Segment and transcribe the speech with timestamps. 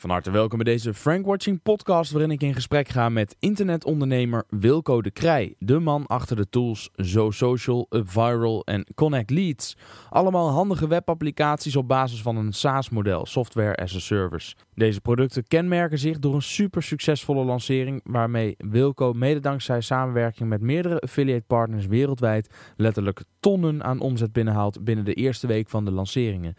[0.00, 4.44] Van harte welkom bij deze Frank Watching podcast waarin ik in gesprek ga met internetondernemer
[4.48, 9.76] Wilco de Krij, de man achter de tools Zo Social, UpViral en Connect Leads.
[10.10, 14.54] Allemaal handige webapplicaties op basis van een SaaS-model, Software as a Service.
[14.74, 20.60] Deze producten kenmerken zich door een super succesvolle lancering waarmee Wilco mede dankzij samenwerking met
[20.60, 25.90] meerdere affiliate partners wereldwijd letterlijk tonnen aan omzet binnenhaalt binnen de eerste week van de
[25.90, 26.54] lanceringen.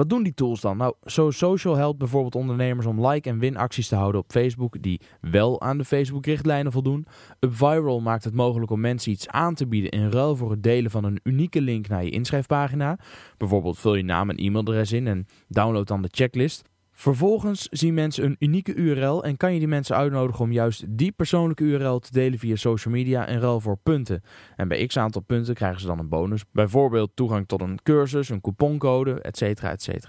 [0.00, 0.76] Wat doen die tools dan?
[0.76, 5.00] Nou, So Social helpt bijvoorbeeld ondernemers om like- en winacties te houden op Facebook die
[5.20, 7.06] wel aan de Facebook-richtlijnen voldoen.
[7.40, 10.90] UpViral maakt het mogelijk om mensen iets aan te bieden in ruil voor het delen
[10.90, 12.98] van een unieke link naar je inschrijfpagina.
[13.36, 16.69] Bijvoorbeeld vul je naam en e-mailadres in en download dan de checklist.
[17.00, 21.12] Vervolgens zien mensen een unieke URL en kan je die mensen uitnodigen om juist die
[21.12, 24.22] persoonlijke URL te delen via social media in ruil voor punten.
[24.56, 28.28] En bij x aantal punten krijgen ze dan een bonus, bijvoorbeeld toegang tot een cursus,
[28.28, 29.40] een couponcode, etc.
[29.62, 30.08] etc.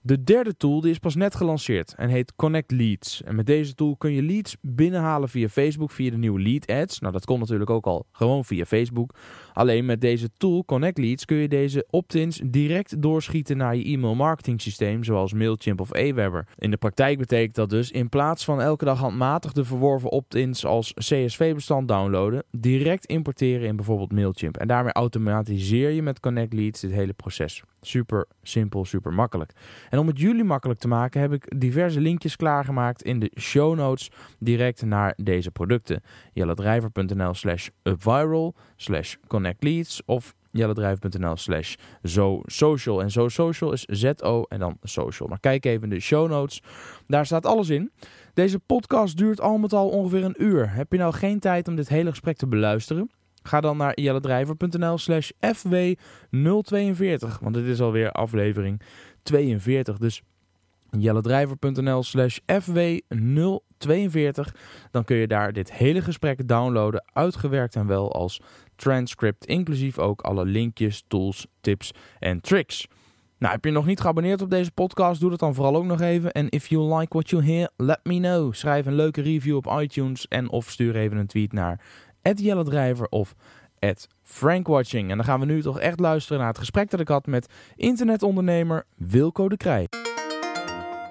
[0.00, 3.22] De derde tool die is pas net gelanceerd en heet Connect Leads.
[3.22, 6.98] En met deze tool kun je leads binnenhalen via Facebook via de nieuwe Lead Ads.
[6.98, 9.14] Nou, dat kon natuurlijk ook al gewoon via Facebook.
[9.56, 14.14] Alleen met deze tool Connect Leads kun je deze opt-ins direct doorschieten naar je e-mail
[14.14, 16.46] marketing systeem zoals Mailchimp of Aweber.
[16.58, 20.64] In de praktijk betekent dat dus in plaats van elke dag handmatig de verworven opt-ins
[20.64, 24.56] als CSV-bestand downloaden, direct importeren in bijvoorbeeld Mailchimp.
[24.56, 27.62] En daarmee automatiseer je met Connect Leads dit hele proces.
[27.80, 29.52] Super simpel, super makkelijk.
[29.90, 33.76] En om het jullie makkelijk te maken heb ik diverse linkjes klaargemaakt in de show
[33.76, 36.02] notes direct naar deze producten.
[36.32, 39.14] jelledrijver.nl slash upviral slash
[39.46, 43.02] connectleads of jelledrijver.nl slash zo social.
[43.02, 45.28] En zo social is Z-O en dan social.
[45.28, 46.62] Maar kijk even de show notes.
[47.06, 47.90] Daar staat alles in.
[48.34, 50.72] Deze podcast duurt al met al ongeveer een uur.
[50.72, 53.10] Heb je nou geen tijd om dit hele gesprek te beluisteren?
[53.42, 57.40] Ga dan naar jelledrijver.nl slash fw042.
[57.40, 58.80] Want dit is alweer aflevering
[59.22, 59.98] 42.
[59.98, 60.22] Dus
[60.90, 62.44] jelledrijver.nl slash fw042.
[64.90, 67.04] Dan kun je daar dit hele gesprek downloaden.
[67.12, 68.40] Uitgewerkt en wel als
[68.76, 69.46] transcript.
[69.46, 72.86] Inclusief ook alle linkjes, tools, tips en tricks.
[73.38, 75.20] Nou, heb je nog niet geabonneerd op deze podcast?
[75.20, 76.32] Doe dat dan vooral ook nog even.
[76.32, 78.54] En if you like what you hear, let me know.
[78.54, 81.80] Schrijf een leuke review op iTunes en of stuur even een tweet naar
[82.34, 83.34] @jelledrijver of
[84.22, 85.10] @frankwatching.
[85.10, 87.52] En dan gaan we nu toch echt luisteren naar het gesprek dat ik had met
[87.74, 89.88] internetondernemer Wilco de Krij.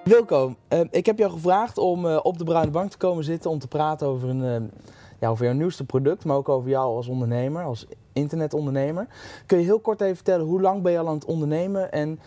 [0.04, 3.52] Wilco, uh, ik heb jou gevraagd om uh, op de bruine bank te komen zitten
[3.52, 4.70] om te praten over, een, uh,
[5.20, 9.08] ja, over jouw nieuwste product, maar ook over jou als ondernemer, als internetondernemer.
[9.46, 12.20] Kun je heel kort even vertellen hoe lang ben je al aan het ondernemen en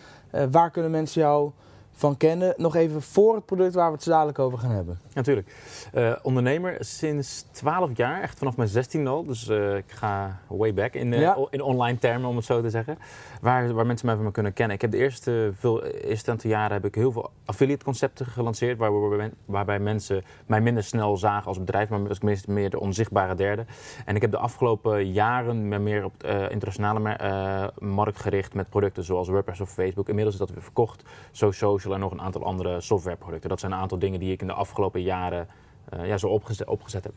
[0.51, 1.51] waar kunnen mensen jou
[1.99, 2.53] van kennen.
[2.57, 4.99] Nog even voor het product waar we het zo dadelijk over gaan hebben.
[5.13, 5.47] Natuurlijk.
[5.93, 9.25] Uh, ondernemer sinds 12 jaar, echt vanaf mijn 16 al.
[9.25, 11.37] Dus uh, ik ga way back in, uh, ja.
[11.49, 12.97] in online termen, om het zo te zeggen.
[13.41, 14.75] Waar, waar mensen mij van me kunnen kennen.
[14.75, 18.77] Ik heb de eerste, veel, eerste aantal jaren heb ik heel veel affiliate concepten gelanceerd.
[18.77, 23.35] Waarbij, waarbij mensen mij minder snel zagen als bedrijf, maar als meest meer de onzichtbare
[23.35, 23.65] derde.
[24.05, 29.03] En ik heb de afgelopen jaren me meer op de internationale markt gericht met producten
[29.03, 30.07] zoals WordPress of Facebook.
[30.07, 31.03] Inmiddels is dat weer verkocht.
[31.31, 33.49] So social en nog een aantal andere softwareproducten.
[33.49, 35.47] Dat zijn een aantal dingen die ik in de afgelopen jaren
[35.93, 37.13] uh, ja, zo opgezet, opgezet heb.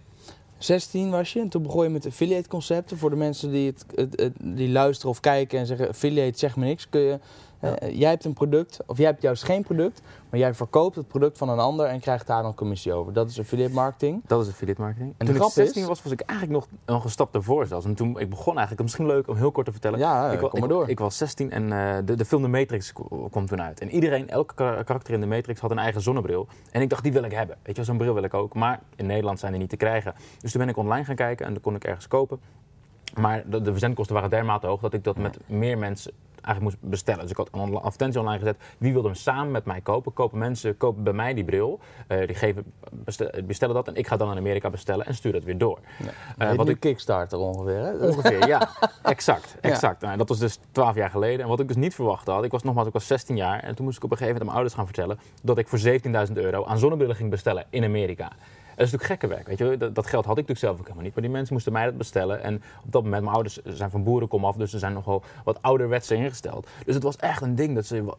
[0.59, 2.99] 16 was je en toen begon je met affiliate concepten.
[2.99, 6.57] Voor de mensen die, het, het, het, die luisteren of kijken en zeggen affiliate zeg
[6.57, 6.89] me niks.
[6.89, 7.19] Kun je,
[7.63, 7.83] ja.
[7.83, 11.09] uh, jij hebt een product, of jij hebt juist geen product, maar jij verkoopt het
[11.09, 13.13] product van een ander en krijgt daar dan commissie over.
[13.13, 14.23] Dat is affiliate marketing.
[14.27, 15.15] Dat is affiliate marketing.
[15.17, 17.85] En toen ik 16 is, was, was ik eigenlijk nog, nog een stap daarvoor zelfs.
[17.85, 19.99] En toen ik begon eigenlijk, misschien leuk om heel kort te vertellen.
[19.99, 20.83] Ja, ik, kom maar door.
[20.83, 22.93] Ik, ik, was 16 en uh, de, de film The Matrix
[23.31, 23.81] kwam toen uit.
[23.81, 26.47] En iedereen, elke karakter in de Matrix had een eigen zonnebril.
[26.71, 27.57] En ik dacht, die wil ik hebben.
[27.63, 28.55] Weet je, zo'n bril wil ik ook.
[28.55, 30.15] Maar in Nederland zijn die niet te krijgen.
[30.41, 32.41] Dus toen ben ik online gaan kijken en dan kon ik ergens kopen.
[33.15, 36.13] Maar de, de verzendkosten waren dermate hoog dat ik dat met meer mensen
[36.43, 37.21] eigenlijk moest bestellen.
[37.21, 38.57] Dus ik had een advertentie online gezet.
[38.79, 40.13] Wie wilde hem samen met mij kopen?
[40.13, 41.81] Kopen mensen, kopen bij mij die bril.
[42.09, 45.33] Uh, die geven, bestellen, bestellen dat en ik ga dan in Amerika bestellen en stuur
[45.33, 45.79] dat weer door.
[46.39, 48.07] Ja, uh, wat ik Kickstarter ongeveer, hè?
[48.07, 48.69] Ongeveer, ja.
[49.03, 50.01] Exact, exact.
[50.01, 50.07] Ja.
[50.07, 51.41] Nou, dat was dus 12 jaar geleden.
[51.41, 53.75] En wat ik dus niet verwacht had, ik was nogmaals, ik was 16 jaar en
[53.75, 56.27] toen moest ik op een gegeven moment aan mijn ouders gaan vertellen dat ik voor
[56.29, 58.33] 17.000 euro aan zonnebrillen ging bestellen in Amerika.
[58.83, 59.77] Dat is natuurlijk gekke werk, weet je.
[59.77, 61.15] Dat, dat, geld had ik natuurlijk zelf ook helemaal niet.
[61.15, 62.43] Maar die mensen moesten mij dat bestellen.
[62.43, 65.63] En op dat moment, mijn ouders zijn van boerenkom af, dus ze zijn nogal wat
[65.63, 66.67] ouderwetse ingesteld.
[66.85, 68.15] Dus het was echt een ding dat ze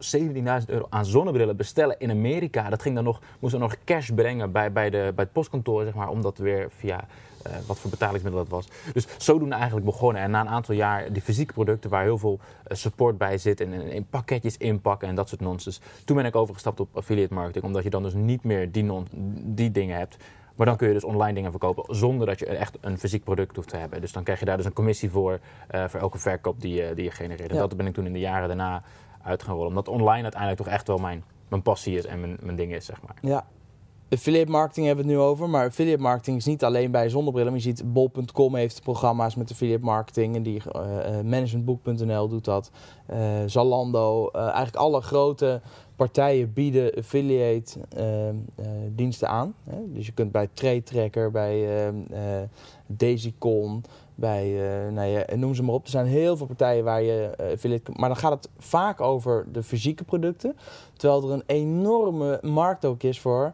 [0.62, 2.70] 17.000 euro aan zonnebrillen bestellen in Amerika.
[2.70, 5.84] Dat ging dan nog, moest dan nog cash brengen bij, bij, de, bij het postkantoor,
[5.84, 7.04] zeg maar, om dat weer via
[7.46, 8.68] uh, wat voor betalingsmiddel dat was.
[8.92, 10.22] Dus zodoende eigenlijk begonnen.
[10.22, 13.60] En na een aantal jaar die fysieke producten waar heel veel uh, support bij zit
[13.60, 15.80] en, en, pakketjes inpakken en dat soort nonsens.
[16.04, 18.92] Toen ben ik overgestapt op affiliate marketing, omdat je dan dus niet meer die,
[19.44, 20.16] die dingen hebt.
[20.54, 23.56] Maar dan kun je dus online dingen verkopen zonder dat je echt een fysiek product
[23.56, 24.00] hoeft te hebben.
[24.00, 25.40] Dus dan krijg je daar dus een commissie voor,
[25.74, 27.50] uh, voor elke verkoop die, uh, die je genereert.
[27.50, 27.60] En ja.
[27.60, 28.82] dat ben ik toen in de jaren daarna
[29.22, 29.68] uit gaan rollen.
[29.68, 32.84] Omdat online uiteindelijk toch echt wel mijn, mijn passie is en mijn, mijn ding is,
[32.84, 33.14] zeg maar.
[33.20, 33.46] Ja.
[34.10, 37.54] Affiliate marketing hebben we het nu over, maar affiliate marketing is niet alleen bij zonnebrillen.
[37.54, 40.82] Je ziet bol.com heeft programma's met affiliate marketing en die uh,
[41.20, 42.70] managementboek.nl doet dat.
[43.10, 45.60] Uh, Zalando, eigenlijk alle grote
[45.96, 47.78] partijen bieden affiliate
[48.88, 49.54] diensten aan.
[49.64, 49.76] Hè?
[49.86, 51.68] Dus je kunt bij Trade Tracker, bij
[52.86, 53.84] Daisycon,
[54.14, 54.50] bij,
[54.90, 55.84] nou ja, noem ze maar op.
[55.84, 57.90] Er zijn heel veel partijen waar je affiliate...
[57.96, 60.56] Maar dan gaat het vaak over de fysieke producten.
[60.96, 63.52] Terwijl er een enorme markt ook is voor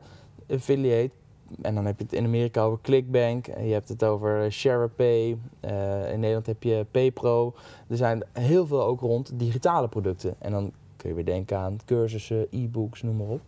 [0.51, 1.15] affiliate.
[1.63, 3.47] En dan heb je het in Amerika over Clickbank.
[3.47, 5.39] Je hebt het over SharePay.
[5.65, 7.55] Uh, in Nederland heb je PayPro.
[7.89, 10.35] Er zijn heel veel ook rond digitale producten.
[10.39, 13.41] En dan kun je weer denken aan cursussen, e-books, noem maar op.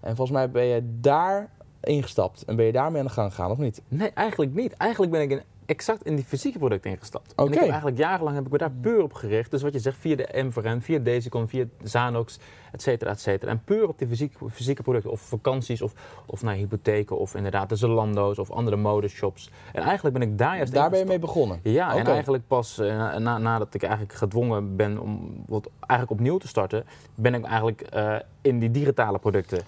[0.00, 2.44] En volgens mij ben je daar ingestapt.
[2.44, 3.82] En ben je daarmee aan de gang gegaan, of niet?
[3.88, 4.72] Nee, eigenlijk niet.
[4.72, 7.32] Eigenlijk ben ik in exact in die fysieke producten ingestapt.
[7.32, 7.46] Okay.
[7.46, 9.50] En ik eigenlijk jarenlang heb ik me daar puur op gericht.
[9.50, 12.38] Dus wat je zegt, via de M4M, via Daisycon, via Zanox,
[12.72, 13.50] et cetera, et cetera.
[13.50, 15.92] En puur op die fysieke, fysieke producten, of vakanties, of,
[16.26, 19.50] of naar hypotheken, of inderdaad de Zalando's, of andere modeshops.
[19.72, 21.60] En eigenlijk ben ik daar juist Daar ben je mee begonnen?
[21.62, 26.48] Ja, en eigenlijk pas na, nadat ik eigenlijk gedwongen ben om wat, eigenlijk opnieuw te
[26.48, 26.84] starten,
[27.14, 29.62] ben ik eigenlijk uh, in die digitale producten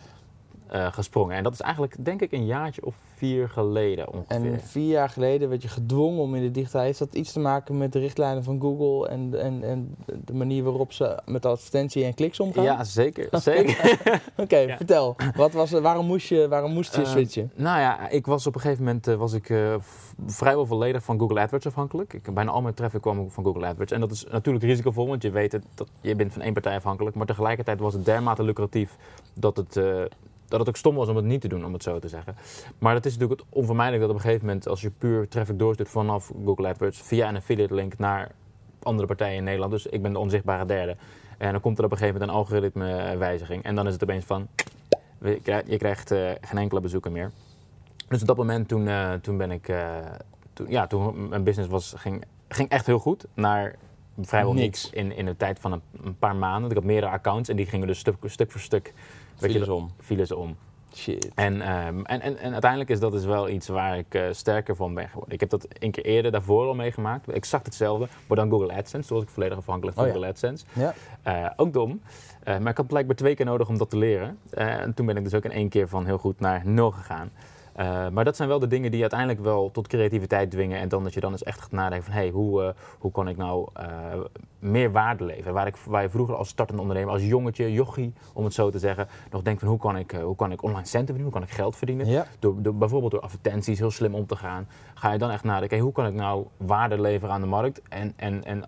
[0.73, 1.37] uh, gesprongen.
[1.37, 4.53] En dat is eigenlijk, denk ik, een jaartje of vier geleden ongeveer.
[4.53, 6.85] En vier jaar geleden werd je gedwongen om in de digitale...
[6.85, 10.63] Heeft dat iets te maken met de richtlijnen van Google en, en, en de manier
[10.63, 12.65] waarop ze met advertentie en kliks omgaan?
[12.65, 13.29] Ja, zeker.
[13.41, 13.99] zeker.
[14.37, 15.17] Oké, vertel.
[15.37, 17.51] Wat was, waarom, moest je, waarom moest je uh, switchen?
[17.55, 19.75] Nou ja, ik was op een gegeven moment uh, was ik, uh,
[20.27, 22.13] vrijwel volledig van Google AdWords afhankelijk.
[22.13, 23.93] Ik, bijna al mijn traffic kwam van Google AdWords.
[23.93, 26.77] En dat is natuurlijk risicovol, want je weet het, dat je bent van één partij
[26.77, 27.17] afhankelijk.
[27.17, 28.97] Maar tegelijkertijd was het dermate lucratief
[29.35, 29.81] dat het
[30.53, 32.37] dat het ook stom was om het niet te doen, om het zo te zeggen.
[32.79, 35.89] Maar het is natuurlijk onvermijdelijk dat op een gegeven moment, als je puur traffic doorstuurt
[35.89, 38.31] vanaf Google AdWords via een affiliate link naar
[38.83, 40.97] andere partijen in Nederland, dus ik ben de onzichtbare derde.
[41.39, 43.65] En dan komt er op een gegeven moment een algoritmewijziging.
[43.65, 44.49] En dan is het opeens van,
[45.65, 47.31] je krijgt uh, geen enkele bezoeker meer.
[48.09, 49.97] Dus op dat moment toen, uh, toen ben ik, uh,
[50.53, 53.27] toen, ja, toen mijn business was, ging, ging echt heel goed.
[53.35, 53.75] Naar
[54.21, 56.71] vrijwel niks, in, in de tijd van een, een, paar maanden.
[56.71, 58.93] Ik had meerdere accounts en die gingen dus stuk, stuk voor stuk
[59.51, 59.91] Vielen ze om.
[59.99, 60.57] Vielen ze om.
[60.95, 61.31] Shit.
[61.35, 64.77] En, um, en, en, en, uiteindelijk is dat dus wel iets waar ik uh, sterker
[64.77, 65.35] van ben geworden.
[65.35, 67.29] Ik heb dat een keer eerder daarvoor al meegemaakt.
[67.29, 68.09] Exact hetzelfde.
[68.27, 69.09] Maar dan Google AdSense.
[69.09, 70.29] Toen was ik volledig afhankelijk van oh, Google.
[70.29, 70.65] AdSense.
[70.73, 70.95] Ja.
[71.27, 72.01] Uh, ook dom.
[72.49, 74.39] Uh, maar ik had blijkbaar twee keer nodig om dat te leren.
[74.51, 77.31] en toen ben ik dus ook in één keer van heel goed naar nul gegaan.
[77.81, 80.79] Uh, maar dat zijn wel de dingen die uiteindelijk wel tot creativiteit dwingen.
[80.79, 82.15] En dan dat je dan eens echt gaat nadenken van...
[82.15, 83.87] hé, hey, hoe, uh, hoe kan ik nou uh,
[84.59, 85.55] meer waarde leveren?
[85.55, 88.79] Waar, ik, waar je vroeger als startend ondernemer, als jongetje, jochie, om het zo te
[88.79, 89.09] zeggen...
[89.31, 91.33] nog denkt van hoe kan ik, hoe kan ik online centen verdienen?
[91.33, 92.07] Hoe kan ik geld verdienen?
[92.07, 92.27] Ja.
[92.39, 94.69] Door, door, bijvoorbeeld door advertenties heel slim om te gaan.
[94.95, 97.81] Ga je dan echt nadenken, hey, hoe kan ik nou waarde leveren aan de markt?
[97.89, 98.65] En, en, en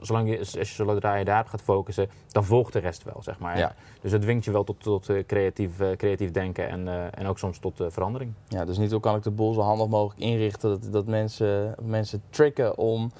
[0.00, 3.38] zolang je, als je, zodra je daarop gaat focussen, dan volgt de rest wel, zeg
[3.38, 3.58] maar.
[3.58, 3.74] Ja.
[4.00, 7.38] Dus het dwingt je wel tot, tot creatief, uh, creatief denken en, uh, en ook
[7.38, 8.32] soms tot uh, verandering.
[8.48, 11.74] Ja, dus niet hoe kan ik de boel zo handig mogelijk inrichten dat, dat mensen,
[11.82, 13.10] mensen tricken om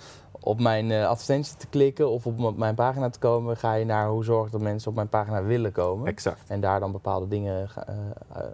[0.40, 4.24] op mijn advertentie te klikken of op mijn pagina te komen, ga je naar hoe
[4.24, 6.06] zorg ik dat mensen op mijn pagina willen komen.
[6.06, 6.42] Exact.
[6.46, 7.68] En daar dan bepaalde dingen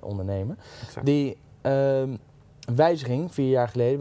[0.00, 0.58] ondernemen.
[0.86, 1.06] Exact.
[1.06, 2.16] Die ehm,
[2.74, 3.98] wijziging vier jaar geleden,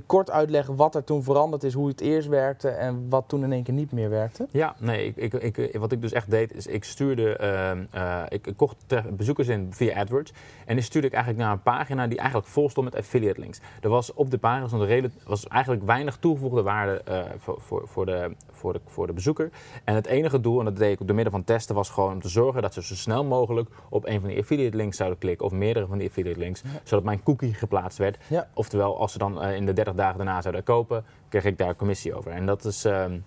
[0.00, 3.52] kort uitleggen wat er toen veranderd is, hoe het eerst werkte en wat toen in
[3.52, 4.46] één keer niet meer werkte?
[4.50, 8.22] Ja, nee, ik, ik, ik, wat ik dus echt deed, is ik stuurde, uh, uh,
[8.28, 8.76] ik kocht
[9.16, 10.32] bezoekers in via AdWords
[10.66, 13.60] en die stuurde ik eigenlijk naar een pagina die eigenlijk vol stond met affiliate links.
[13.80, 18.36] Er was op de pagina was eigenlijk weinig toegevoegde waarde uh, voor, voor, voor, de,
[18.62, 19.50] voor, de, voor de bezoeker.
[19.84, 22.20] En het enige doel, en dat deed ik door middel van testen, was gewoon om
[22.20, 25.46] te zorgen dat ze zo snel mogelijk op een van die affiliate links zouden klikken
[25.46, 26.68] of meerdere van die affiliate links, ja.
[26.84, 28.18] zodat mijn cookie geplaatst werd.
[28.28, 28.48] Ja.
[28.54, 32.14] Oftewel, als ze dan in de 30 dagen daarna zouden kopen, kreeg ik daar commissie
[32.14, 32.30] over.
[32.30, 32.84] En dat is.
[32.84, 33.24] Um,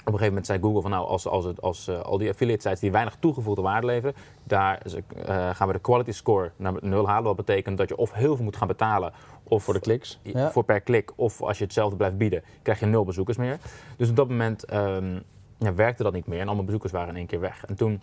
[0.00, 2.28] op een gegeven moment zei Google van nou, als, als, het, als uh, al die
[2.28, 4.14] affiliate sites die weinig toegevoegde waarde leveren,
[4.44, 7.24] daar uh, gaan we de quality score naar nul halen.
[7.24, 10.50] Wat betekent dat je of heel veel moet gaan betalen of voor de kliks, ja.
[10.50, 13.58] voor per klik, of als je hetzelfde blijft bieden, krijg je nul bezoekers meer.
[13.96, 15.22] Dus op dat moment um,
[15.58, 17.64] ja, werkte dat niet meer en al mijn bezoekers waren in één keer weg.
[17.64, 18.00] En toen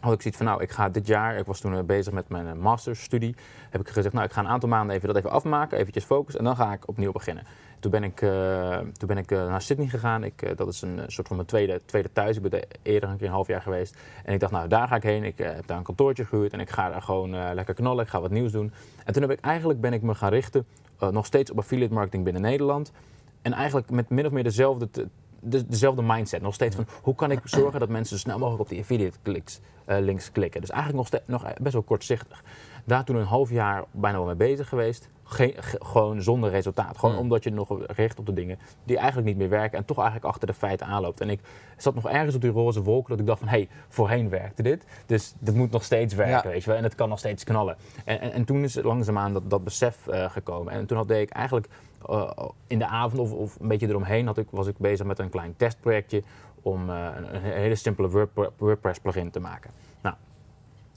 [0.00, 2.28] had ik zoiets van, nou, ik ga dit jaar, ik was toen uh, bezig met
[2.28, 3.34] mijn masterstudie,
[3.70, 6.40] heb ik gezegd, nou, ik ga een aantal maanden even dat even afmaken, eventjes focussen
[6.40, 7.44] en dan ga ik opnieuw beginnen.
[7.84, 11.26] Toen ben ik, uh, toen ben ik naar Sydney gegaan, ik, dat is een soort
[11.26, 13.96] van mijn tweede, tweede thuis, ik ben er eerder een keer een half jaar geweest.
[14.24, 16.60] En ik dacht, nou, daar ga ik heen, ik heb daar een kantoortje gehuurd en
[16.60, 18.72] ik ga daar gewoon lekker knallen, ik ga wat nieuws doen.
[19.04, 20.66] En toen heb ik eigenlijk, ben ik me gaan richten,
[21.10, 22.92] nog steeds op affiliate marketing binnen Nederland.
[23.42, 26.42] En eigenlijk met min of meer dezelfde de, dezelfde mindset.
[26.42, 29.18] Nog steeds van hoe kan ik zorgen dat mensen zo snel mogelijk op die affiliate
[29.24, 30.60] uh, links klikken.
[30.60, 32.42] Dus eigenlijk nog, nog best wel kortzichtig.
[32.84, 35.08] Daar toen een half jaar bijna wel mee bezig geweest.
[35.26, 36.98] Geen, ge- gewoon zonder resultaat.
[36.98, 37.22] Gewoon Hmm.
[37.24, 39.78] omdat je nog richt op de dingen die eigenlijk niet meer werken.
[39.78, 41.20] En toch eigenlijk achter de feiten aanloopt.
[41.20, 41.40] En ik
[41.76, 43.48] zat nog ergens op die roze wolken dat ik dacht van...
[43.48, 44.86] hé, hey, voorheen werkte dit.
[45.06, 46.54] Dus dit moet nog steeds werken, Ja.
[46.54, 46.78] weet je wel.
[46.78, 47.76] En het kan nog steeds knallen.
[48.04, 50.72] En, en, en toen is langzaamaan dat, dat besef eh, gekomen.
[50.72, 51.68] En toen had ik eigenlijk
[52.08, 52.30] eh,
[52.66, 54.26] in de avond of, of een beetje eromheen...
[54.26, 56.22] Had ik, was ik bezig met een klein testprojectje...
[56.62, 59.70] om eh, een, een hele simpele Word- WordPress plugin te maken.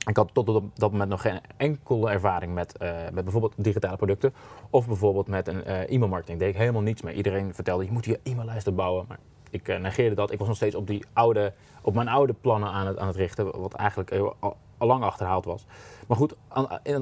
[0.07, 3.95] Ik had tot op dat moment nog geen enkele ervaring met, eh, met bijvoorbeeld digitale
[3.95, 4.33] producten.
[4.69, 6.39] Of bijvoorbeeld met een eh e-mailmarketing.
[6.39, 7.15] Deed ik helemaal niets mee.
[7.15, 9.05] Iedereen vertelde, je moet je e-maillijsten bouwen.
[9.07, 10.31] Maar ik eh, negeerde dat.
[10.31, 13.15] Ik was nog steeds op, die oude, op mijn oude plannen aan het, aan het
[13.15, 13.59] richten.
[13.59, 15.65] Wat eigenlijk al, lang achterhaald was.
[16.07, 16.35] Maar goed,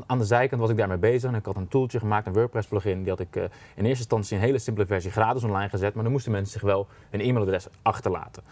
[0.05, 1.29] aan, de zijkant was ik daarmee bezig.
[1.29, 2.99] En ik had een tooltje gemaakt, een WordPress plugin.
[2.99, 5.93] Die had ik in eerste instantie een hele simpele versie gratis online gezet.
[5.93, 8.43] Maar dan moesten mensen zich wel een e-mailadres achterlaten.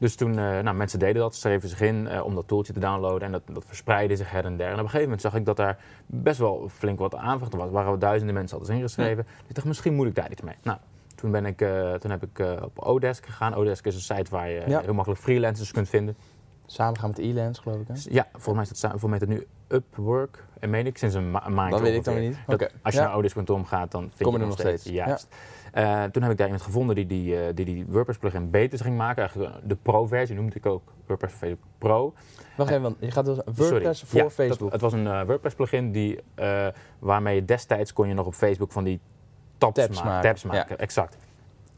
[0.00, 2.80] Dus toen, eh, nou, mensen deden dat, schreven zich in eh, om dat tooltje te
[2.80, 4.66] downloaden en dat, dat verspreidde zich her en der.
[4.66, 7.66] En op een gegeven moment zag ik dat daar best wel flink wat aanvraag was.
[7.66, 9.24] Er waren wel duizenden mensen hadden ingeschreven.
[9.24, 10.54] Dus ik dacht, misschien moet ik daar iets mee.
[10.62, 10.78] Nou,
[11.14, 13.54] toen, ben ik, eh, toen heb ik op Odesk gegaan.
[13.54, 14.80] Odesk is een site waar je Ja.
[14.80, 16.16] heel makkelijk freelancers kunt vinden.
[16.66, 17.86] Samen gaan met Elance, geloof ik.
[17.88, 17.94] Hè?
[18.10, 20.44] Ja, volgens mij is sa- volgens mij nu Upwork.
[20.60, 21.70] En meen ik sinds een, ma een maand.
[21.70, 22.38] Dat weet ik dan weer niet.
[22.46, 22.70] Dat-.
[22.82, 23.06] Als je Ja.
[23.06, 24.84] naar odesk.com gaat, dan vind Kom je er nog steeds.
[24.84, 25.28] Juist.
[25.72, 28.78] Eh, toen heb ik daar iemand gevonden die die, eh, die, die WordPress plugin beter
[28.78, 29.18] ging maken.
[29.22, 32.12] Eigenlijk de pro-versie noemde ik ook WordPress voor Facebook Pro.
[32.56, 33.54] Wacht even, want je gaat dus Sorry.
[33.70, 34.72] WordPress voor Ja, dat- Facebook.
[34.72, 36.18] het was een eh, WordPress plugin die,
[36.98, 39.00] waarmee je destijds kon je nog op Facebook van die
[39.58, 40.10] tabs, Tabs maken.
[40.10, 40.48] maken, Tabs ja.
[40.48, 41.16] maken, exact.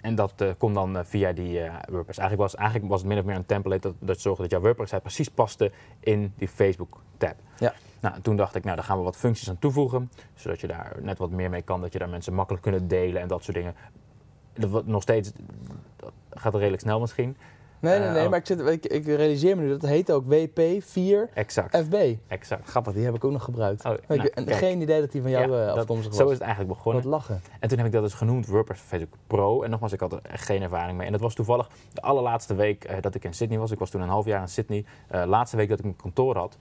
[0.02, 2.18] En dat eh, kon dan eh, via die eh, WordPress.
[2.18, 4.61] Eigenlijk was, eigenlijk was het min of meer een template dat, dat zorgde dat jouw
[4.61, 7.35] WordPress precies paste in die Facebook tab.
[7.59, 7.75] Ja.
[8.00, 10.11] Nou, toen dacht ik, nou, daar gaan we wat functies aan toevoegen.
[10.35, 11.80] Zodat je daar net wat meer mee kan.
[11.80, 13.75] Dat je daar mensen makkelijk kunnen delen en dat soort dingen.
[14.52, 15.32] Dat nog steeds,
[15.97, 17.37] dat gaat redelijk snel misschien.
[17.83, 18.31] Nee, nee, Eh, nee, oh.
[18.31, 20.25] maar ik, zit, ik, ik realiseer me nu, dat heet ook
[21.35, 21.97] Exact, WP4FB.
[22.29, 22.69] exact.
[22.69, 23.85] Grappig, die heb ik ook nog gebruikt.
[23.85, 24.53] Oh, nou, kijk.
[24.55, 26.33] geen idee dat die van jou Ja, eh, afkomstig Zo was.
[26.33, 27.03] is het eigenlijk begonnen.
[27.03, 27.41] Wat lachen.
[27.61, 29.62] En toen heb ik dat dus genoemd WordPress Facebook Pro.
[29.62, 31.07] En nogmaals, ik had er echt geen ervaring mee.
[31.07, 33.71] En dat was toevallig de allerlaatste week eh, dat ik in Sydney was.
[33.71, 34.85] Ik was toen een half jaar in Sydney.
[35.11, 36.57] Laatste week dat ik mijn kantoor had.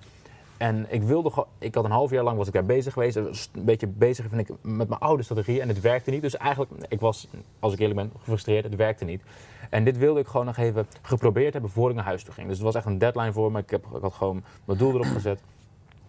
[0.62, 3.16] En ik wilde ik had een half jaar lang was ik daar bezig geweest.
[3.16, 5.62] Een beetje bezig vind ik, met mijn oude strategie.
[5.62, 6.22] En het werkte niet.
[6.22, 7.28] Dus eigenlijk, ik was,
[7.60, 8.64] als ik eerlijk ben, gefrustreerd.
[8.64, 9.22] Het werkte niet.
[9.70, 12.48] En dit wilde ik gewoon nog even geprobeerd hebben voor ik naar huis toe ging.
[12.48, 13.60] Dus het was echt een deadline voor me.
[13.60, 15.40] Ik, heb, ik had gewoon mijn doel erop gezet.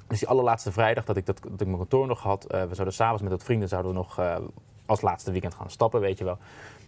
[0.07, 2.75] Dus die allerlaatste vrijdag dat ik, dat, dat ik mijn kantoor nog had, eh, we
[2.75, 4.37] zouden s'avonds met wat vrienden zouden we nog eh,
[4.87, 6.39] als laatste weekend gaan stappen, weet je wel.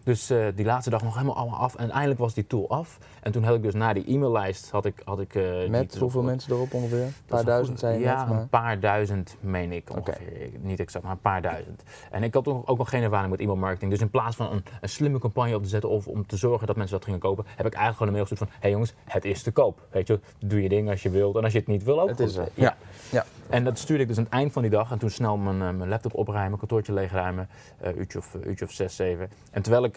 [0.05, 1.75] Dus eh, die laatste dag nog helemaal allemaal af.
[1.75, 2.99] En eindelijk was die tool af.
[3.23, 5.01] En toen had ik dus na die e-maillijst, had ik...
[5.05, 7.03] Had ik eh, Met niet- hoeveel mensen erop ongeveer?
[7.03, 8.41] Een paar duizend zijn je Ja, net, maar...
[8.41, 10.51] een paar duizend meen ik ongeveer.
[10.61, 11.83] Niet exact, maar een paar duizend.
[12.11, 13.91] En ik had ook, ook nog geen ervaring met e-mailmarketing.
[13.91, 16.67] Dus in plaats van een, een slimme campagne op te zetten of om te zorgen
[16.67, 18.71] dat mensen dat gingen kopen, heb ik eigenlijk gewoon een mail gestuurd van, hé hey
[18.71, 19.81] jongens, het is te koop.
[19.91, 21.37] Weet je, doe je ding als je wilt.
[21.37, 22.27] En als je het niet wil ook Het goed.
[22.29, 22.49] is er.
[22.55, 22.77] Ja.
[23.11, 23.25] Ja.
[23.49, 24.91] En dat stuurde ik dus aan het eind van die dag.
[24.91, 27.49] En toen snel mijn, eh, mijn laptop opruimen, kantoortje leegruimen.
[27.79, 29.31] eh uurtje, of, uurtje of zes, zeven.
[29.51, 29.94] En terwijl ik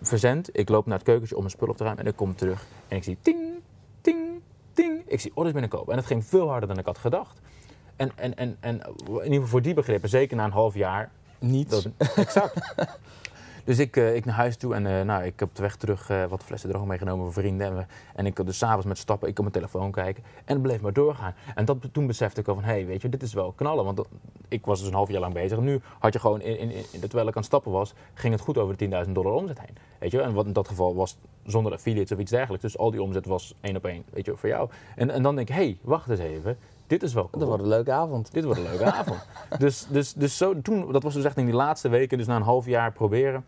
[0.00, 2.04] verzend, ik loop naar het keukentje om mijn spul op te ruimen.
[2.04, 3.38] En ik kom terug en ik zie ting,
[4.00, 4.40] ting,
[4.72, 5.02] ting.
[5.06, 5.92] Ik zie orders binnenkomen.
[5.92, 7.40] En het ging veel harder dan ik had gedacht.
[7.96, 11.10] En, en, en, en in ieder geval voor die begrippen, zeker na een half jaar,
[11.38, 11.70] Niets.
[11.82, 12.74] dat, exact.
[13.64, 15.76] Dus ik, eh, ik naar huis toe en eh, nou, ik heb op de weg
[15.76, 17.66] terug eh, wat flessen droog meegenomen voor vrienden.
[17.66, 20.22] En, we, en ik dus s'avonds met stappen, ik op mijn telefoon kijken.
[20.44, 21.34] En het bleef maar doorgaan.
[21.54, 23.84] En dat, toen besefte ik al van, hé, hey, weet je, dit is wel knallen.
[23.84, 24.02] Want
[24.48, 25.58] ik was dus een half jaar lang bezig.
[25.58, 28.32] En nu had je gewoon, in, in, in, terwijl ik aan het stappen was, ging
[28.32, 29.76] het goed over de 10.000 dollar omzet heen.
[29.98, 32.62] Weet je, en wat in dat geval was zonder affiliates of iets dergelijks.
[32.64, 34.70] Dus al die omzet was één op één, weet je, voor jou.
[34.96, 36.58] En, en dan denk ik, hé, hey, wacht eens even.
[36.92, 38.32] Dit is wel cool Dat wordt een leuke avond.
[38.32, 39.26] dit wordt een leuke avond.
[39.58, 42.36] Dus, dus, dus zo, toen, dat was dus echt in die laatste weken, dus na
[42.36, 43.44] een half jaar proberen.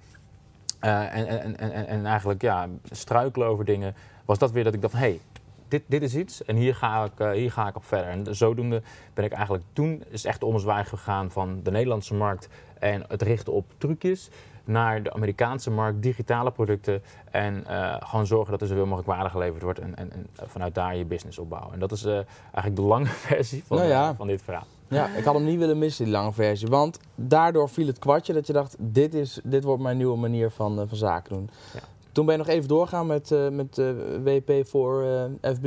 [0.81, 4.75] eh, en, en, en, en, en eigenlijk ja, struikelen over dingen, was dat weer dat
[4.75, 5.21] ik dacht hey,
[5.69, 8.11] dit, dit is iets en hier ga, ik, eh, hier ga ik op verder.
[8.11, 8.83] En zodoende
[9.15, 12.49] ben ik eigenlijk toen is echt ommezwaai gegaan van de Nederlandse markt
[12.79, 14.31] en het richten op trucjes
[14.65, 19.31] naar de Amerikaanse markt, digitale producten en eh, gewoon zorgen dat er zoveel mogelijk waarde
[19.31, 21.73] geleverd wordt en, en, en vanuit daar je business opbouwen.
[21.73, 24.11] En dat is eh, eigenlijk de lange versie van, Nou ja.
[24.11, 24.67] eh, van dit verhaal.
[24.89, 26.69] Ja, ik had hem niet willen missen, die lange versie.
[26.69, 30.51] Want daardoor viel het kwartje dat je dacht, dit, is, dit wordt mijn nieuwe manier
[30.51, 31.51] van, van zaken doen.
[31.75, 31.81] Ja.
[32.13, 33.77] Toen ben je nog even doorgaan met, met
[34.23, 35.05] WP voor
[35.43, 35.63] FB.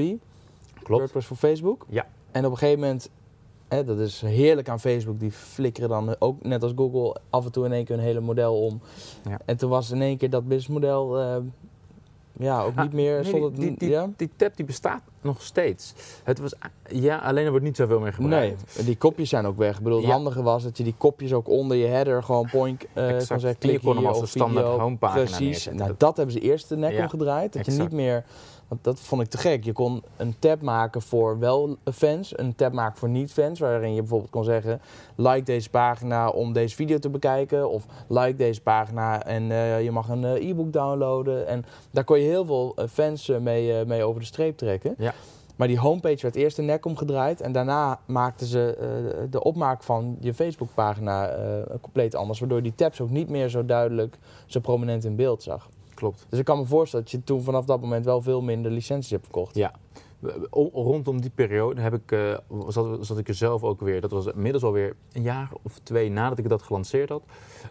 [0.84, 1.01] Klopt.
[1.01, 1.86] WordPress voor Facebook.
[1.89, 2.06] Ja.
[2.32, 3.10] En op een gegeven moment,
[3.67, 7.51] hè, dat is heerlijk aan Facebook, die flikkeren dan ook net als Google af en
[7.51, 8.81] toe in één keer een hele model om.
[9.29, 9.39] Ja.
[9.45, 11.36] En toen was in één keer dat businessmodel eh,
[12.39, 13.21] ja, ook Ah, niet meer.
[13.24, 14.09] nee, die, die, die, ja?
[14.17, 15.93] die tab die bestaat nog steeds.
[16.24, 16.53] Het was,
[16.91, 18.86] ja, alleen er wordt niet zoveel meer Nee, gebruikt.
[18.86, 19.77] die kopjes zijn ook weg.
[19.77, 20.13] Ik bedoel, het Ja.
[20.13, 23.27] handige was dat je die kopjes ook onder je header gewoon point eh kon Exact.
[23.27, 25.69] zeggen, En je klik kon hem als een standaard homepagina Precies.
[25.74, 27.53] Nou, dat hebben ze eerst de nek omgedraaid.
[27.53, 28.25] Dat je niet meer
[28.67, 29.63] Want dat vond ik te gek.
[29.63, 33.59] Je kon een tab maken voor wel fans, een tab maken voor niet-fans.
[33.59, 34.81] Waarin je bijvoorbeeld kon zeggen:
[35.15, 37.69] like deze pagina om deze video te bekijken.
[37.69, 41.47] Of like deze pagina en eh, je mag een eh, e-book downloaden.
[41.47, 44.95] En daar kon je heel veel eh, fans mee, mee over de streep trekken.
[44.97, 45.13] Ja.
[45.55, 47.41] Maar die homepage werd eerst de nek omgedraaid.
[47.41, 48.77] En daarna maakten ze
[49.29, 52.39] de opmaak van je Facebookpagina eh compleet anders.
[52.39, 55.69] Waardoor die tabs ook niet meer zo duidelijk, zo prominent in beeld zag.
[55.98, 56.25] Klopt.
[56.30, 59.12] Dus ik kan me voorstellen dat je toen vanaf dat moment wel veel minder licenties
[59.12, 59.56] hebt verkocht.
[59.56, 59.74] Ja.
[60.50, 62.38] O- Rondom die periode heb ik, eh,
[62.68, 66.10] zat, zat ik er zelf ook weer, dat was inmiddels alweer een jaar of twee
[66.10, 67.24] nadat ik dat gelanceerd had,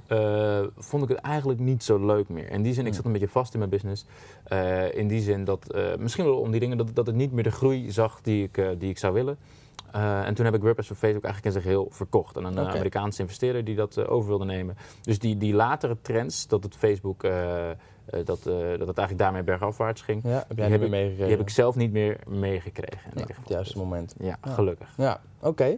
[0.07, 2.51] eh, vond ik het eigenlijk niet zo leuk meer.
[2.51, 4.05] In die zin, ik zat een beetje vast in mijn business.
[4.45, 7.45] Eh, in die zin dat, misschien wel om die dingen, dat, dat het niet meer
[7.45, 9.39] de groei zag die ik, die ik zou willen.
[9.93, 12.37] En toen heb ik WordPress voor Facebook eigenlijk in zijn geheel verkocht.
[12.37, 12.59] aan een.
[12.59, 14.77] Amerikaanse investeerder die dat over wilde nemen.
[15.03, 17.23] Dus die, die latere trends, dat het Facebook,
[18.11, 21.27] dat, eh, dat het eigenlijk daarmee bergafwaarts ging, Ja, heb jij Die heb ik- die
[21.27, 23.11] heb ik zelf niet meer meegekregen.
[23.15, 24.15] Ja, op het juiste moment.
[24.19, 24.53] Ja, Ja.
[24.53, 24.89] gelukkig.
[24.97, 25.77] Ja, oké.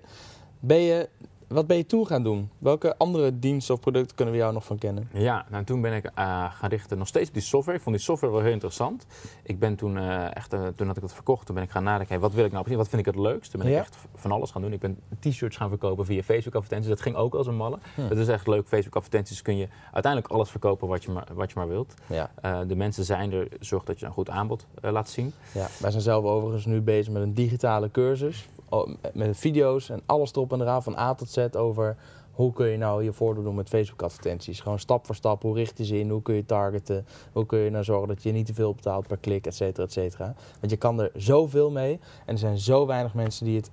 [0.60, 1.08] Ben je,
[1.48, 2.50] wat ben je toen gaan doen?
[2.58, 5.08] Welke andere diensten of producten kunnen we jou nog van kennen?
[5.12, 6.12] Ja, nou toen ben ik eh,
[6.52, 7.76] gaan richten nog steeds op die software.
[7.78, 9.06] Ik vond die software wel heel interessant.
[9.42, 11.82] Ik ben toen eh, echt, eh, toen had ik het verkocht, toen ben ik gaan
[11.84, 13.50] nadenken, hey, wat wil ik nou precies, wat vind ik het leukst?
[13.50, 13.76] Toen ben Ja.
[13.76, 14.72] ik echt van alles gaan doen.
[14.72, 16.88] Ik ben t-shirts gaan verkopen via Facebook advertenties.
[16.90, 17.78] Dat ging ook als een malle.
[17.94, 18.08] Hm.
[18.08, 18.66] Dat is echt leuk.
[18.68, 21.94] Facebook advertenties kun je uiteindelijk alles verkopen wat je maar, wat je maar wilt.
[22.06, 22.30] Ja,
[22.66, 25.32] de mensen zijn er, zorg dat je een goed aanbod laat zien.
[25.54, 28.48] ja, wij zijn zelf overigens nu bezig met een digitale cursus.
[28.68, 31.96] Oh, Met video's en alles erop en eraan van A tot Z over
[32.32, 34.60] hoe kun je nou je voordeel doen met Facebook advertenties.
[34.60, 37.58] Gewoon stap voor stap, hoe richt je ze in, hoe kun je targeten, hoe kun
[37.58, 40.34] je nou zorgen dat je niet te veel betaalt per klik, et cetera, et cetera.
[40.60, 43.70] Want je kan er zoveel mee en er zijn zo weinig mensen die het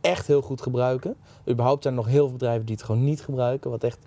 [0.00, 1.16] echt heel goed gebruiken.
[1.48, 3.98] Überhaupt zijn er nog heel veel bedrijven die het gewoon niet gebruiken, wat echt,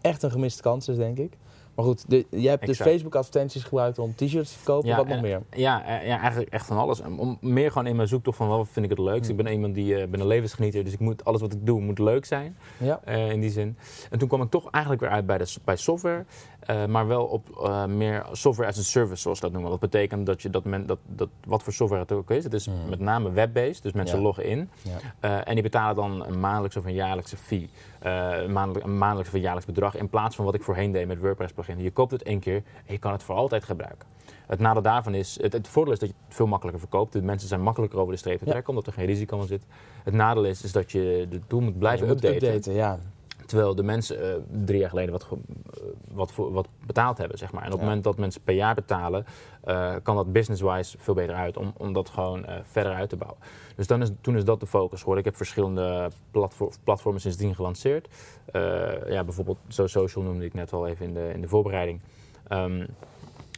[0.00, 1.36] echt een gemiste kans is, denk ik.
[1.76, 2.90] Maar goed, de, je hebt dus Exact.
[2.90, 5.42] Facebook advertenties gebruikt om t-shirts te verkopen, Ja, wat nog en- meer?
[5.50, 7.00] Ja, eh, ja, eigenlijk echt van alles.
[7.02, 9.30] Om- meer gewoon in mijn zoektocht van wat vind ik het leukst.
[9.30, 9.38] Hm.
[9.38, 11.80] Ik ben iemand die eh ben een levensgenieter, dus ik moet, alles wat ik doe
[11.80, 12.56] moet leuk zijn.
[12.78, 13.00] Ja.
[13.04, 13.76] eh, in die zin.
[14.10, 16.24] En toen kwam ik toch eigenlijk weer uit bij, de, bij software,
[16.60, 19.70] eh, maar wel op eh, meer software as a service, zoals ze dat noemen.
[19.70, 22.44] Dat betekent dat je dat, men, dat, dat wat voor software het ook is.
[22.44, 22.88] Het is Mhm.
[22.88, 24.22] met name web-based, dus mensen Ja.
[24.22, 24.90] loggen in Ja.
[25.20, 27.70] eh, en die betalen dan een maandelijks of een jaarlijkse fee.
[28.00, 30.92] Eh, een, maandelijk, een maandelijks of een jaarlijks bedrag in plaats van wat ik voorheen
[30.92, 34.08] deed met WordPress Je koopt het één keer en je kan het voor altijd gebruiken.
[34.46, 37.12] Het nadeel daarvan is, het, het voordeel is dat je het veel makkelijker verkoopt.
[37.12, 38.50] De mensen zijn makkelijker over de streep te Ja.
[38.50, 39.62] trekken, omdat er geen risico aan zit.
[40.04, 42.72] Het nadeel is, is dat je de tool moet blijven moet updaten.
[42.72, 42.98] ja.
[43.46, 45.80] Terwijl de mensen eh, drie jaar geleden wat, eh,
[46.12, 47.60] wat, voor, wat betaald hebben, zeg maar.
[47.62, 49.24] En op het moment dat mensen per jaar betalen,
[49.66, 53.16] eh, kan dat business-wise veel beter uit om, om dat gewoon eh, verder uit te
[53.16, 53.40] bouwen.
[53.76, 55.24] Dus dan is, toen is dat de focus geworden.
[55.24, 58.08] Ik heb verschillende platform, platformen sindsdien gelanceerd.
[58.52, 62.00] Eh, ja, bijvoorbeeld So Social noemde ik net al even in de, in de voorbereiding.
[62.48, 62.86] Ehm,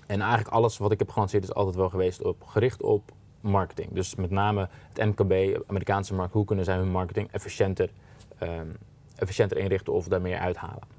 [0.07, 3.03] en eigenlijk alles wat ik heb gelanceerd is altijd wel geweest op, gericht op
[3.41, 3.93] marketing.
[3.93, 7.91] Dus met name het MKB, Amerikaanse markt, hoe kunnen zij hun marketing efficiënter,
[8.39, 8.69] ehm,
[9.17, 10.98] efficiënter inrichten of daar meer uithalen.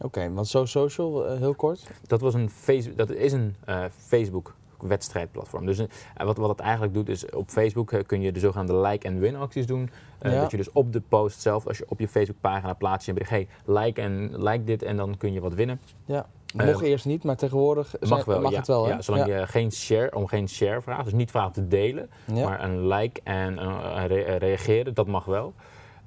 [0.00, 1.90] Oké, want So Social, eh, heel kort.
[2.06, 5.66] Dat, was een face, dat is een eh, Facebook wedstrijdplatform.
[5.66, 8.76] Dus en wat, wat het eigenlijk doet is op Facebook eh, kun je de zogenaamde
[8.76, 9.90] like en win acties doen.
[10.18, 10.40] Eh, Ja.
[10.40, 13.12] Dat je dus op de post zelf, als je op je Facebook pagina plaatst je
[13.12, 15.80] bericht, hey, like, en, like dit en dan kun je wat winnen.
[16.04, 16.26] Ja.
[16.56, 18.56] Eh, Mocht eerst niet, maar tegenwoordig zijn- Mag wel, mag ja.
[18.58, 18.90] het wel, hè?
[18.90, 22.64] Ja, zolang je geen share, om geen share vraagt, dus niet vraagt te delen, maar
[22.64, 23.58] een like en
[24.06, 25.52] re- eh, reageren, dat mag wel.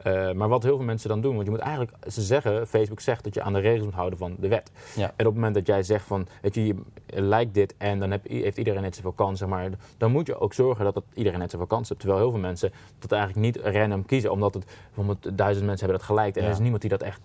[0.04, 3.00] Eh, maar wat heel veel mensen dan doen, want je moet eigenlijk, ze zeggen, Facebook
[3.00, 4.72] zegt dat je aan de regels moet houden van de wet.
[4.96, 5.04] Ja.
[5.04, 6.76] En op het moment dat jij zegt van, weet je, je
[7.22, 10.54] like dit en dan heb, heeft iedereen net zoveel kansen, maar dan moet je ook
[10.54, 12.00] zorgen dat het, iedereen net zoveel kansen heeft.
[12.00, 16.08] Terwijl heel veel mensen dat eigenlijk niet random kiezen, omdat het, bijvoorbeeld duizend mensen hebben
[16.08, 16.48] dat geliked en Ja.
[16.48, 17.22] er is niemand die dat echt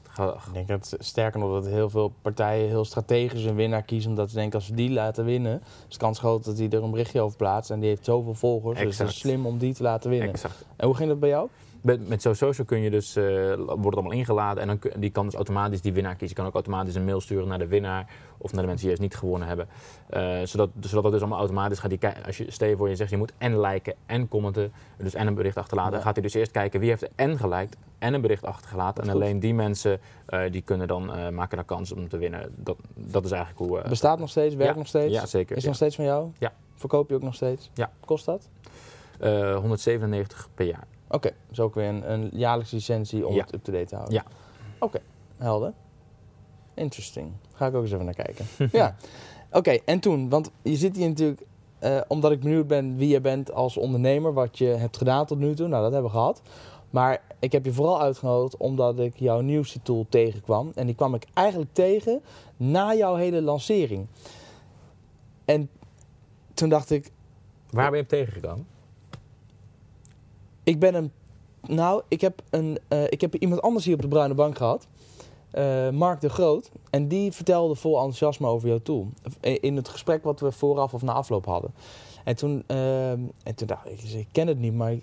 [0.47, 4.11] Ik denk dat sterker nog dat heel veel partijen heel strategisch een winnaar kiezen.
[4.11, 6.83] Omdat ze denken als we die laten winnen, is de kans groot dat die er
[6.83, 7.71] een berichtje over plaatst.
[7.71, 8.81] En die heeft zoveel volgers.
[8.81, 10.29] Dus het is slim om die te laten winnen.
[10.29, 10.65] exact.
[10.77, 11.49] En hoe ging dat bij jou?
[11.81, 15.25] Met, met kun je dus, eh, wordt het allemaal ingeladen en dan kun, die kan
[15.25, 16.29] dus automatisch die winnaar kiezen.
[16.29, 18.07] Je kan ook automatisch een mail sturen naar de winnaar
[18.39, 19.69] of naar de mensen die juist niet gewonnen hebben.
[20.07, 21.91] Eh, zodat, zodat dat dus allemaal automatisch gaat.
[21.91, 25.15] Die, als je, stel je voor je zegt je moet en liken en commenten, dus
[25.15, 25.97] en een bericht achterlaten.
[25.97, 26.05] Ja.
[26.05, 29.03] Gaat hij dus eerst kijken wie heeft en geliked en een bericht achtergelaten.
[29.03, 29.21] En Goed.
[29.23, 32.53] alleen die mensen eh, die kunnen dan maken dan kans om te winnen.
[32.57, 33.89] Dat, dat is eigenlijk hoe...
[33.89, 35.13] Bestaat nog steeds, werkt ja, nog steeds?
[35.13, 35.57] Ja, zeker.
[35.57, 35.69] Is ja.
[35.69, 36.31] nog steeds van jou?
[36.39, 36.53] Ja.
[36.75, 37.71] Verkoop je ook nog steeds?
[37.75, 37.91] Ja.
[38.05, 38.49] Kost dat?
[39.19, 40.87] Eh, 197 per jaar.
[41.11, 43.45] Oké, dus ook weer een, een jaarlijkse licentie om Ja.
[43.45, 44.15] het up-to-date te houden.
[44.15, 44.25] Ja.
[44.79, 45.01] Oké,
[45.37, 45.73] helder.
[46.75, 47.33] Interesting.
[47.53, 48.47] Ga ik ook eens even naar kijken.
[48.73, 48.97] ja.
[49.53, 51.43] Oké, en toen, want je zit hier natuurlijk,
[51.79, 55.39] eh, omdat ik benieuwd ben wie je bent als ondernemer, wat je hebt gedaan tot
[55.39, 55.69] nu toe.
[55.69, 56.43] Nou, dat hebben we gehad.
[56.91, 60.73] Maar ik heb je vooral uitgenodigd omdat ik jouw nieuwste tool tegenkwam.
[60.75, 62.23] En die kwam ik eigenlijk tegen
[62.57, 64.07] na jouw hele lancering.
[65.45, 65.71] En
[66.55, 67.11] toen dacht ik,
[67.71, 68.67] Waar ben je tegengekomen?
[70.69, 71.13] Ik ben een.
[71.69, 74.87] Nou, ik heb, een, eh, ik heb iemand anders hier op de bruine bank gehad.
[75.51, 76.71] eh, Mark de Groot.
[76.91, 79.09] En die vertelde vol enthousiasme over jouw tool.
[79.41, 81.75] In het gesprek wat we vooraf of na afloop hadden.
[82.25, 84.95] En toen, eh, en toen dacht ik, ik ken het niet, maar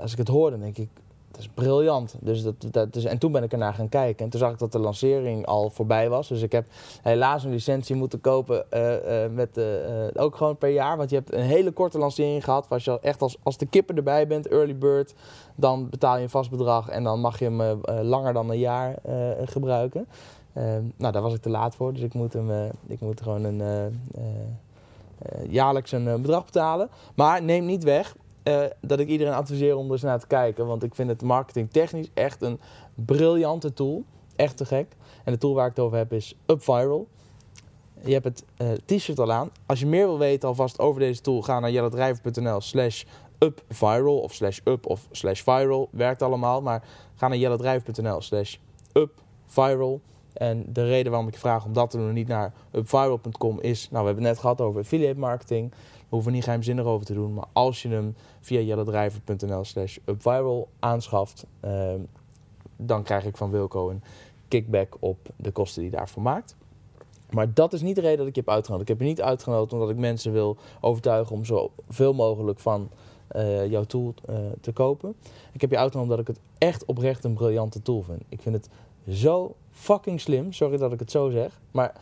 [0.00, 0.88] als ik het hoorde, denk ik,
[1.36, 2.14] dat is briljant.
[2.20, 4.24] Dus dat, dat, dus, en toen ben ik ernaar gaan kijken.
[4.24, 6.28] En toen zag ik dat de lancering al voorbij was.
[6.28, 6.66] Dus ik heb
[7.02, 8.70] helaas een licentie moeten kopen.
[8.70, 9.64] eh, eh, met, eh,
[10.14, 10.96] ook gewoon per jaar.
[10.96, 12.66] Want je hebt een hele korte lancering gehad.
[12.68, 15.14] Als je echt als, als de kippen erbij bent, early bird.
[15.54, 16.88] Dan betaal je een vast bedrag.
[16.88, 18.94] En dan mag je hem langer dan een jaar
[19.44, 20.06] gebruiken.
[20.52, 20.64] Eh,
[20.96, 21.92] nou, daar was ik te laat voor.
[21.92, 23.62] Dus ik moet, hem, ik moet gewoon een,
[25.48, 26.88] jaarlijks een bedrag betalen.
[27.14, 28.14] Maar neem niet weg
[28.46, 30.66] eh, dat ik iedereen adviseer om er eens naar te kijken.
[30.66, 32.60] Want ik vind het marketingtechnisch echt een
[32.94, 34.04] briljante tool.
[34.36, 34.96] Echt te gek.
[35.24, 37.08] En de tool waar ik het over heb is UpViral.
[38.04, 39.50] Je hebt het eh, t-shirt al aan.
[39.66, 43.04] Als je meer wil weten alvast over deze tool, ga naar jelledrijver.nl slash
[43.38, 45.88] upviral of slash up of slash viral.
[45.90, 48.56] Werkt allemaal, maar ga naar jelledrijver.nl slash
[48.92, 50.00] upviral.
[50.36, 53.60] En de reden waarom ik je vraag om dat te doen en niet naar upviral.com
[53.60, 53.88] is...
[53.90, 55.70] Nou, we hebben het net gehad over affiliate marketing.
[55.70, 57.34] We hoeven niet geheimzinnig over te doen.
[57.34, 61.46] Maar als je hem via jelledrijver.nl slash upviral aanschaft...
[61.60, 62.00] ehm,
[62.76, 64.02] dan krijg ik van Wilco een
[64.48, 66.56] kickback op de kosten die je daarvoor maakt.
[67.30, 68.90] Maar dat is niet de reden dat ik je heb uitgenodigd.
[68.90, 72.88] Ik heb je niet uitgenodigd omdat ik mensen wil overtuigen om zoveel mogelijk van
[73.26, 75.14] eh, jouw tool eh, te kopen.
[75.52, 78.22] Ik heb je uitgenodigd omdat ik het echt oprecht een briljante tool vind.
[78.28, 78.68] Ik vind het
[79.08, 80.52] zo fucking slim.
[80.52, 81.60] Sorry dat ik het zo zeg.
[81.70, 81.92] Maar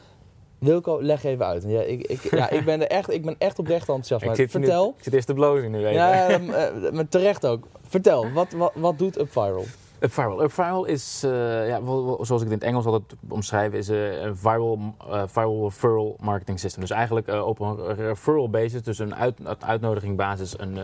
[0.59, 1.65] Wilco, leg even uit.
[1.67, 4.25] Ja, ik, ik, ja, ik, ben, er echt, ik ben echt oprecht enthousiast.
[4.25, 4.95] Maar zit, nu- vertel.
[4.97, 5.93] ik zit eerst te blozen nu even.
[5.93, 7.67] Ja, ja, eh, maar terecht ook.
[7.83, 9.65] Vertel, wat, wat, wat doet UpViral?
[10.05, 10.43] UpViral.
[10.43, 11.81] UpViral is, eh, ja,
[12.21, 14.79] zoals ik het in het Engels altijd omschrijf, is eh, een viral,
[15.11, 16.81] eh, viral referral marketing system.
[16.81, 20.79] Dus eigenlijk op een referral basis, dus een, uit, uitnodiging basis een,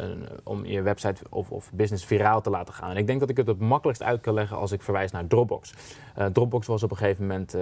[0.45, 2.91] om je website of, of business viraal te laten gaan.
[2.91, 5.27] En ik denk dat ik het het makkelijkst uit kan leggen als ik verwijs naar
[5.27, 5.73] Dropbox.
[6.33, 7.57] Dropbox was op een gegeven moment,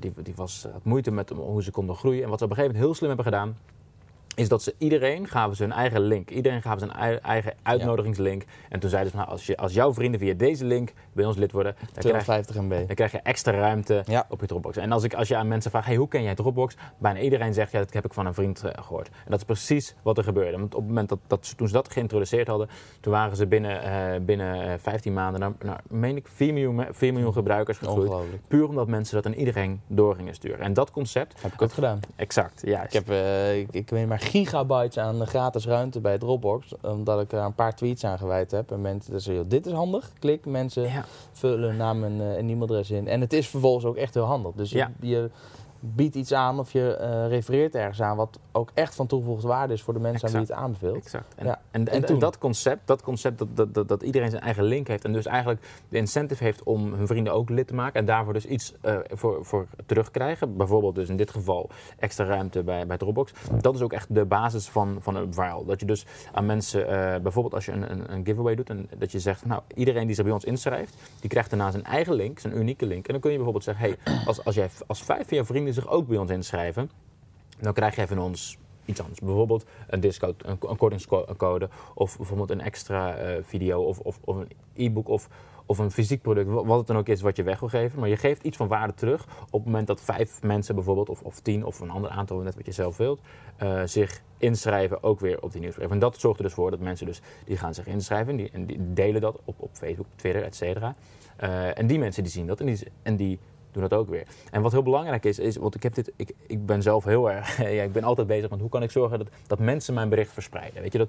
[0.00, 2.22] die, die was, had moeite met hoe ze konden groeien.
[2.22, 3.56] En wat ze op een gegeven moment heel slim hebben gedaan,
[4.38, 6.30] is dat ze iedereen gaven ze hun eigen link.
[6.30, 8.44] Iedereen gaven ze een ei- eigen uitnodigingslink.
[8.68, 11.36] En toen zeiden ze, nou, als, je, als jouw vrienden via deze link bij ons
[11.36, 12.86] lid worden, dan krijg, 250 MB.
[12.86, 14.26] dan krijg je extra ruimte Ja.
[14.28, 14.76] op je Dropbox.
[14.76, 16.76] En als, ik, als je aan mensen vraagt, hey, hoe ken jij Dropbox?
[16.98, 19.08] Bijna iedereen zegt, ja, dat heb ik van een vriend eh, gehoord.
[19.08, 20.58] En dat is precies wat er gebeurde.
[20.58, 22.68] Want op het moment dat, dat ze, toen ze dat geïntroduceerd hadden,
[23.00, 26.74] toen waren ze binnen, eh, binnen eh, 15 maanden naar, naar meen ik, 4 miljoen,
[26.74, 28.10] me- 4 miljoen gebruikers gegroeid.
[28.48, 30.60] Puur omdat mensen dat aan iedereen door gingen sturen.
[30.60, 32.00] En dat concept, Heb ik ook gedaan.
[32.16, 32.94] exact, juist.
[32.94, 36.72] Ik heb, eh, ik, ik weet maar gigabytes aan gratis ruimte bij Dropbox.
[36.82, 38.70] Omdat ik er een paar tweets aan gewijd heb.
[38.72, 40.10] En mensen zeggen, joh, dit is handig.
[40.18, 41.04] Klik, mensen Ja.
[41.32, 43.08] vullen naam en, eh, en e-mailadres in.
[43.08, 44.52] En het is vervolgens ook echt heel handig.
[44.54, 44.90] Dus je, Ja.
[45.00, 45.30] je
[45.80, 49.72] biedt iets aan of je eh, refereert ergens aan wat ook echt van toegevoegde waarde
[49.72, 50.96] is voor de mensen aan wie je het aanbeveelt.
[50.96, 51.34] Exact.
[51.36, 51.60] En, Ja.
[51.70, 55.04] en, En dat concept, dat, concept dat, dat, dat, dat iedereen zijn eigen link heeft
[55.04, 58.32] en dus eigenlijk de incentive heeft om hun vrienden ook lid te maken en daarvoor
[58.32, 60.56] dus iets eh, voor, voor terugkrijgen.
[60.56, 63.32] Bijvoorbeeld dus in dit geval extra ruimte bij, bij Dropbox.
[63.60, 65.64] Dat is ook echt de basis van, van een viral.
[65.64, 68.88] Dat je dus aan mensen, eh, bijvoorbeeld als je een, een, een giveaway doet en
[68.98, 72.14] dat je zegt, nou iedereen die zich bij ons inschrijft, die krijgt daarna zijn eigen
[72.14, 73.06] link, zijn unieke link.
[73.06, 75.67] En dan kun je bijvoorbeeld zeggen, hey, als, als, jij, als vijf van jouw vrienden
[75.72, 76.90] zich ook bij ons inschrijven,
[77.60, 79.20] dan krijg jij van ons iets anders.
[79.20, 84.36] Bijvoorbeeld een discount, een, een kortingscode of bijvoorbeeld een extra eh, video of, of, of
[84.36, 85.28] een e-book of,
[85.66, 88.00] of een fysiek product, wa- wat het dan ook is wat je weg wil geven.
[88.00, 91.22] Maar je geeft iets van waarde terug op het moment dat vijf mensen bijvoorbeeld, of,
[91.22, 93.20] of tien of een ander aantal, net wat je zelf wilt,
[93.56, 95.90] eh, zich inschrijven ook weer op die nieuwsbrief.
[95.90, 98.50] En dat zorgt er dus voor dat mensen dus, die gaan zich inschrijven en die,
[98.50, 100.94] en die delen dat op, op Facebook, Twitter, et cetera.
[101.36, 103.38] Eh, en die mensen die zien dat en die, en die
[103.80, 104.26] doen dat ook weer.
[104.50, 107.30] En wat heel belangrijk is, is want ik, heb dit, ik, ik ben zelf heel
[107.30, 110.08] erg, ja, ik ben altijd bezig met hoe kan ik zorgen dat, dat mensen mijn
[110.08, 110.82] bericht verspreiden.
[110.82, 111.08] Weet je dat?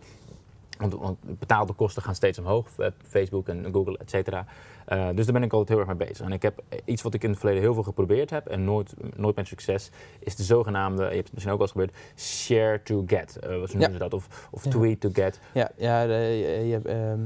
[0.78, 4.46] Want, want betaalde kosten gaan steeds omhoog, eh, Facebook en Google, et cetera.
[4.86, 6.26] Eh, dus daar ben ik altijd heel erg mee bezig.
[6.26, 8.64] En ik heb eh, iets wat ik in het verleden heel veel geprobeerd heb en
[8.64, 12.16] nooit, nooit met succes, is de zogenaamde, je hebt het misschien ook wel eens gebeurd,
[12.16, 13.38] share to get.
[13.42, 14.14] Wat noemen ze dat?
[14.14, 14.70] Of, of Ja.
[14.70, 15.40] tweet to get.
[15.54, 17.22] Ja, ja de- je, je hebt, ehm,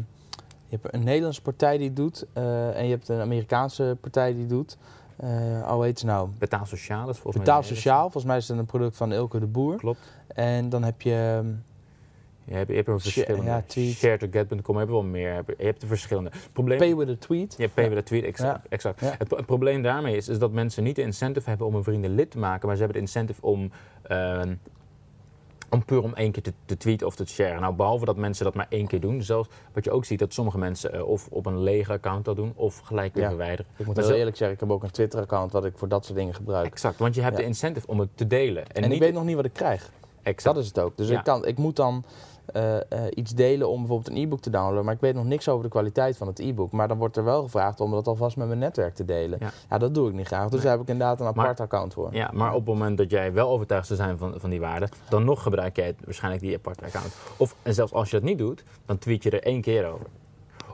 [0.67, 2.25] je hebt een Nederlandse partij die het doet.
[2.33, 4.77] en je hebt een Amerikaanse partij die het doet.
[5.17, 5.29] Eh
[5.75, 6.29] oh, heet ze nou?
[6.39, 7.43] Betaal sociaal is volgens mij.
[7.45, 8.01] Betaal hele- Sociaal.
[8.01, 9.75] Volgens mij is het een product van Ilke de Boer.
[9.77, 9.99] Klopt.
[10.27, 11.35] En dan heb je...
[11.39, 11.47] ehm,
[12.45, 13.45] Je hebt, je hebt Share- verschillende.
[13.49, 13.95] ja, tweet.
[13.95, 15.43] Share2get.com heb je wel meer.
[15.57, 16.29] Je hebt- de verschillende.
[16.33, 17.53] Het probleem, Pay with a tweet.
[17.57, 18.63] Je hebt pay with a tweet, exact.
[18.63, 18.69] Ja.
[18.69, 18.99] exact.
[18.99, 19.15] Ja.
[19.17, 21.83] Het, pro- het probleem daarmee is, is dat mensen niet de incentive hebben om hun
[21.83, 23.71] vrienden lid te maken, maar ze hebben de incentive om,
[24.03, 24.55] ehm,
[25.73, 27.61] om puur om één keer te, te tweeten of te sharen.
[27.61, 30.33] Nou, behalve dat mensen dat maar één keer doen, zelfs wat je ook ziet, dat
[30.33, 33.29] sommige mensen eh, of op een lege account dat doen, of gelijk weer Ja.
[33.29, 33.65] verwijderen.
[33.77, 36.05] Ik moet Maar heel eerlijk zeggen, ik heb ook een Twitter-account wat ik voor dat
[36.05, 36.65] soort dingen gebruik.
[36.65, 37.41] Exact, want je hebt Ja.
[37.41, 38.67] de incentive om het te delen.
[38.67, 39.91] En, niet ik weet nog niet wat ik krijg.
[40.21, 40.55] exact.
[40.55, 40.97] Dat is het ook.
[40.97, 41.17] Dus Ja.
[41.17, 42.03] ik, kan, ik moet dan...
[42.45, 45.49] eh, eh, iets delen om bijvoorbeeld een e-book te downloaden, maar ik weet nog niks
[45.49, 46.71] over de kwaliteit van het e-book.
[46.71, 49.37] Maar dan wordt er wel gevraagd om dat alvast met mijn netwerk te delen.
[49.41, 49.51] Ja.
[49.69, 50.43] Ja, dat doe ik niet graag.
[50.43, 50.61] Dus Nee.
[50.61, 52.09] daar heb ik inderdaad een apart Maar- account voor.
[52.15, 54.87] Ja, maar op het moment dat jij wel overtuigd zou zijn van, van die waarde,
[55.09, 57.15] dan nog gebruik jij waarschijnlijk die aparte account.
[57.37, 60.05] Of, en zelfs als je dat niet doet, dan tweet je er één keer over.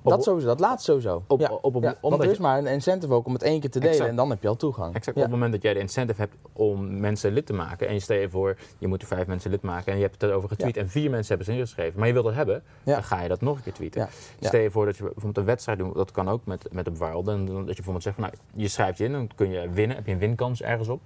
[0.04, 1.24] Dat sowieso, dat laatste sowieso.
[1.28, 1.50] Op- ja.
[1.62, 3.60] op- op- ja, omdat want er je- is maar een incentive ook om het één
[3.60, 4.10] keer te delen Exact.
[4.10, 4.96] en dan heb je al toegang.
[4.96, 5.24] Exact Ja.
[5.24, 7.88] op het moment dat jij de incentive hebt om mensen lid te maken.
[7.88, 9.92] En je stel je voor, je moet er vijf mensen lid maken.
[9.92, 10.78] En je hebt het erover getweet.
[10.78, 12.00] En vier mensen hebben ze ingeschreven.
[12.00, 12.64] Maar je wilt het hebben.
[12.84, 14.08] Dan ga je dat nog een keer tweeten.
[14.40, 15.96] Stel je voor dat je bijvoorbeeld een wedstrijd doet.
[15.96, 17.28] Dat kan ook met, met een Wild.
[17.28, 19.12] En dat je bijvoorbeeld zegt van, nou, je schrijft je in.
[19.12, 19.96] Dan kun je winnen.
[19.96, 21.02] Heb je een winkans ergens op.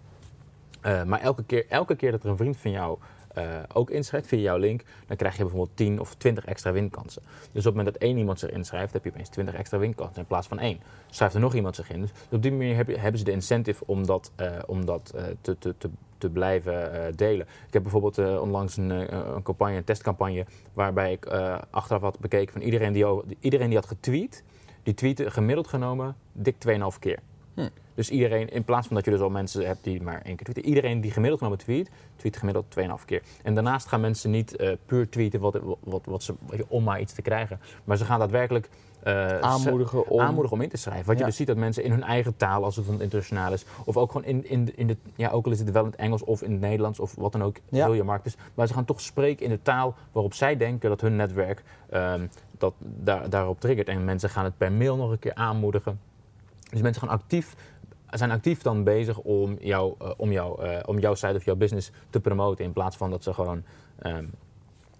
[0.81, 2.97] Eh, maar elke keer, elke keer dat er een vriend van jou
[3.33, 7.21] eh, ook inschrijft via jouw link, dan krijg je bijvoorbeeld 10 of 20 extra winkansen.
[7.25, 10.21] Dus op het moment dat één iemand zich inschrijft, heb je opeens 20 extra winkansen
[10.21, 10.79] in plaats van één.
[11.09, 12.01] Schrijft er nog iemand zich in.
[12.01, 15.57] Dus op die manier hebben ze de incentive om dat, eh, om dat eh, te,
[15.57, 17.47] te, te, te blijven delen.
[17.67, 18.89] Ik heb bijvoorbeeld onlangs een,
[19.35, 21.25] een campagne, een testcampagne, waarbij ik
[21.69, 23.05] achteraf had bekeken van iedereen die,
[23.39, 24.43] iedereen die had getweet,
[24.83, 27.19] die tweette gemiddeld genomen dik 2,5 keer.
[27.53, 27.67] Hm.
[27.95, 30.45] Dus iedereen, in plaats van dat je dus al mensen hebt die maar één keer
[30.45, 33.21] tweeten, iedereen die gemiddeld genomen tweet, tweet gemiddeld 2,5 keer.
[33.43, 36.33] En daarnaast gaan mensen niet eh, puur tweeten wat, wat, wat ze,
[36.67, 37.59] om maar iets te krijgen.
[37.83, 38.69] Maar ze gaan daadwerkelijk
[39.03, 40.19] eh, Aanmoedigen om...
[40.19, 41.05] aanmoedigen om in te schrijven.
[41.05, 43.65] Wat je dus ziet dat mensen in hun eigen taal, als het dan internationaal is,
[43.85, 45.99] of ook gewoon in, in, in de, ja, ook al is het wel in het
[45.99, 47.85] Engels of in het Nederlands of wat dan ook, Ja.
[47.85, 48.35] heel je markt is.
[48.53, 52.27] Maar ze gaan toch spreken in de taal waarop zij denken dat hun netwerk ehm,
[52.57, 53.87] dat, daar, daarop triggert.
[53.87, 55.99] En mensen gaan het per mail nog een keer aanmoedigen.
[56.69, 57.55] Dus mensen gaan actief,
[58.17, 61.55] zijn actief dan bezig om, jou, eh, om, jou, eh, om jouw site of jouw
[61.55, 62.65] business te promoten.
[62.65, 63.63] In plaats van dat ze gewoon
[63.99, 64.25] ehm,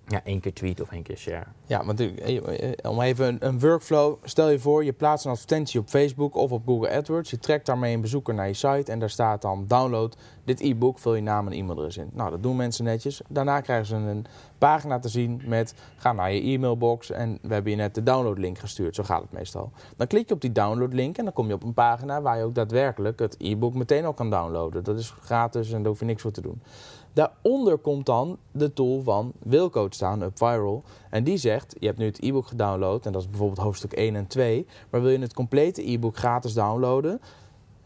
[0.07, 1.45] ja, één keer tweeten of één keer share.
[1.65, 4.17] Ja, want eh, eh, om even een, een workflow.
[4.23, 7.29] Stel je voor, je plaatst een advertentie op Facebook of op Google AdWords.
[7.29, 10.99] Je trekt daarmee een bezoeker naar je site en daar staat dan download dit e-book,
[10.99, 12.09] vul je naam en e-mailadres in.
[12.13, 13.21] Nou, dat doen mensen netjes.
[13.27, 14.25] Daarna krijgen ze een
[14.57, 18.57] pagina te zien met ga naar je e-mailbox en we hebben je net de downloadlink
[18.57, 18.95] gestuurd.
[18.95, 19.71] Zo gaat het meestal.
[19.97, 22.43] Dan klik je op die downloadlink en dan kom je op een pagina waar je
[22.43, 24.83] ook daadwerkelijk het e-book meteen al kan downloaden.
[24.83, 26.61] Dat is gratis en daar hoef je niks voor te doen.
[27.13, 30.83] Daaronder komt dan de tool van Wilco staan, UpViral.
[31.09, 34.15] En die zegt, je hebt nu het e-book gedownload en dat is bijvoorbeeld hoofdstuk 1
[34.15, 34.65] en 2.
[34.89, 37.21] Maar wil je het complete e-book gratis downloaden?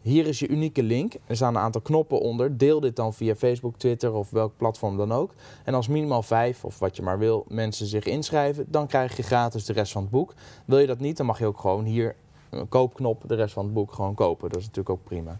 [0.02, 1.14] Hier is je unieke link.
[1.26, 2.58] Er staan een aantal knoppen onder.
[2.58, 5.32] Deel dit dan via Facebook, Twitter of welk platform dan ook.
[5.64, 9.22] En als minimaal vijf, of wat je maar wil, mensen zich inschrijven, dan krijg je
[9.22, 10.34] gratis de rest van het boek.
[10.64, 12.16] Wil je dat niet, dan mag je ook gewoon hier
[12.50, 14.48] een koopknop de rest van het boek gewoon kopen.
[14.48, 15.38] Dat is natuurlijk ook prima.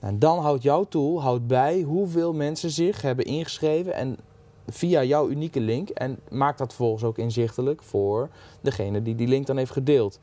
[0.00, 4.16] En dan houdt jouw tool houdt bij hoeveel mensen zich hebben ingeschreven en
[4.66, 5.88] via jouw unieke link.
[5.88, 8.28] En maakt dat vervolgens ook inzichtelijk voor
[8.60, 10.18] degene die die link dan heeft gedeeld.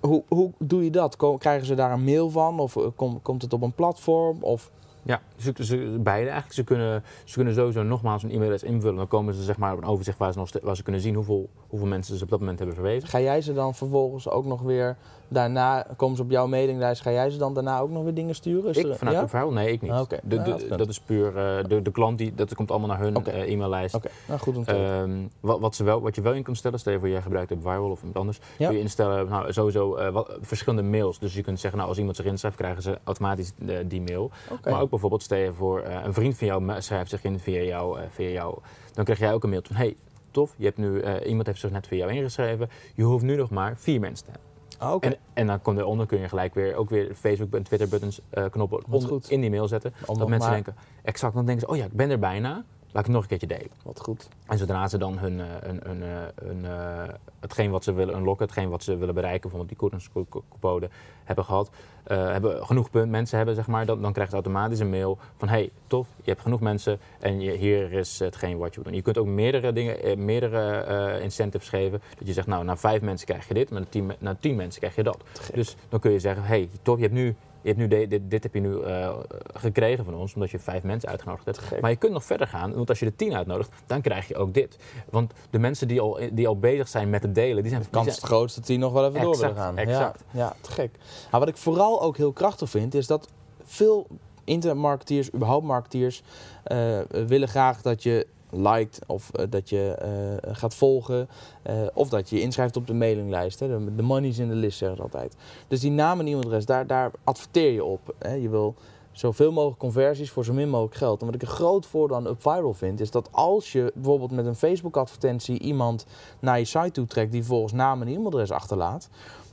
[0.00, 1.16] Hoe, hoe doe je dat?
[1.38, 2.60] Krijgen ze daar een mail van?
[2.60, 4.42] Of eh, kom- komt het op een platform?
[4.42, 4.70] Of
[5.02, 6.52] Ja, ze, ze, beide eigenlijk.
[6.54, 8.96] Ze kunnen, ze kunnen sowieso nogmaals een e-mailadres invullen.
[8.96, 11.14] Dan komen ze zeg maar, op een overzicht waar ze, nog waar ze kunnen zien
[11.14, 13.08] hoeveel, hoeveel mensen ze op dat moment hebben verwezen.
[13.08, 14.96] ga jij ze dan vervolgens ook nog weer
[15.30, 18.34] daarna, komen ze op jouw mailinglijst, ga jij ze dan daarna ook nog weer dingen
[18.34, 18.70] sturen?
[18.70, 19.28] Is Ik er- vanuit ja?
[19.28, 19.52] verhaal?
[19.52, 19.90] Nee, ik niet.
[19.90, 20.08] Ah.
[20.22, 23.00] De, Nou, de- dat is puur eh, de, de klant, die, dat komt allemaal naar
[23.00, 23.94] hun eh, e-maillijst.
[23.94, 24.86] Oké, nou goed om te weten.
[24.94, 27.22] Ehm, wat, wat, ze wel, wat je wel in kan stellen, stel je voor jij
[27.22, 28.66] gebruikt het Viral of iemand anders, Ja.
[28.66, 31.18] kun je instellen nou, sowieso eh, wat, verschillende mails.
[31.18, 33.52] Dus je kunt zeggen, nou, als iemand zich inschrijft, krijgen ze automatisch
[33.86, 34.30] die mail.
[34.64, 37.98] Maar ook bijvoorbeeld, stel je voor, een vriend van jou schrijft zich in via jou,
[38.10, 38.58] via jou,
[38.94, 39.96] dan krijg jij ook een mail van, hey,
[40.30, 43.50] tof, je hebt nu, iemand heeft zich net via jou ingeschreven, je hoeft nu nog
[43.50, 44.49] maar vier mensen te hebben.
[44.80, 47.88] Ah, En, en dan komt eronder kun je gelijk weer ook weer Facebook en Twitter
[47.88, 49.92] buttons eh, knoppen onder- in die mail zetten.
[50.06, 52.64] Om dat mensen maar- denken, exact, dan denken ze, oh ja, ik ben er bijna.
[52.92, 53.70] Laat ik het nog een keertje delen.
[53.82, 54.28] wat goed.
[54.46, 56.08] En zodra ze dan hun, eh, hun, hun, eh,
[56.44, 60.88] hun, eh, hetgeen wat ze willen unlocken, hetgeen wat ze willen bereiken, bijvoorbeeld die kortingscode
[61.24, 61.70] hebben gehad,
[62.02, 65.18] eh, hebben genoeg punt, mensen hebben, zeg maar, dan, dan krijgt ze automatisch een mail
[65.36, 68.84] van hey, tof, je hebt genoeg mensen en je, hier is hetgeen wat je moet
[68.86, 68.96] doen.
[68.96, 72.02] Je kunt ook meerdere dingen, meerdere incentives geven.
[72.18, 74.56] Dat je zegt, nou, na vijf mensen krijg je dit, maar na tien, na tien
[74.56, 75.22] mensen krijg je dat.
[75.54, 78.20] Dus dan kun je zeggen, hey, tof, je hebt nu je hebt nu de- dit,
[78.30, 79.16] dit heb je nu eh,
[79.54, 81.58] gekregen van ons, omdat je vijf mensen uitgenodigd hebt.
[81.58, 81.80] gek.
[81.80, 84.36] Maar je kunt nog verder gaan, want als je er tien uitnodigt, dan krijg je
[84.36, 84.76] ook dit.
[85.10, 87.82] Want de mensen die al, die al bezig zijn met het delen, die zijn...
[87.82, 89.76] De kans is het grootst dat die nog wel even door willen gaan.
[89.78, 90.24] exact.
[90.30, 90.90] Ja, ja, te gek.
[91.30, 93.28] Maar wat ik vooral ook heel krachtig vind, is dat
[93.64, 94.06] veel
[94.44, 96.22] internetmarketeers, überhaupt marketeers,
[96.64, 101.28] eh, willen graag dat je liked of eh, dat je eh, gaat volgen
[101.62, 103.60] eh, of dat je inschrijft op de mailinglijst.
[103.60, 103.68] Hè.
[103.68, 105.36] De, de money is in de list, zeggen ze altijd.
[105.68, 108.14] Dus die naam en e-mailadres, daar, daar adverteer je op.
[108.18, 108.34] Hè.
[108.34, 108.74] Je wil
[109.12, 111.20] zoveel mogelijk conversies voor zo min mogelijk geld.
[111.20, 114.46] En wat ik een groot voordeel aan UpViral vind, is dat als je bijvoorbeeld met
[114.46, 116.06] een Facebook-advertentie iemand
[116.40, 119.08] naar je site toe trekt die volgens naam en e-mailadres achterlaat,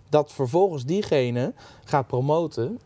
[0.10, 2.80] dat vervolgens diegene gaat promoten.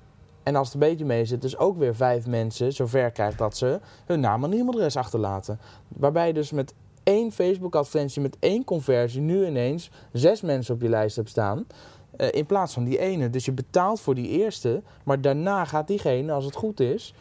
[0.43, 3.57] En als het een beetje mee zit, dus ook weer vijf mensen zover krijgt dat
[3.57, 5.59] ze hun naam en e-mailadres achterlaten.
[5.87, 6.73] Waarbij je dus met
[7.03, 11.65] één Facebook advertentie met één conversie nu ineens zes mensen op je lijst hebt staan.
[12.17, 13.29] eh, in plaats van die ene.
[13.29, 17.13] Dus je betaalt voor die eerste, maar daarna gaat diegene, als het goed is,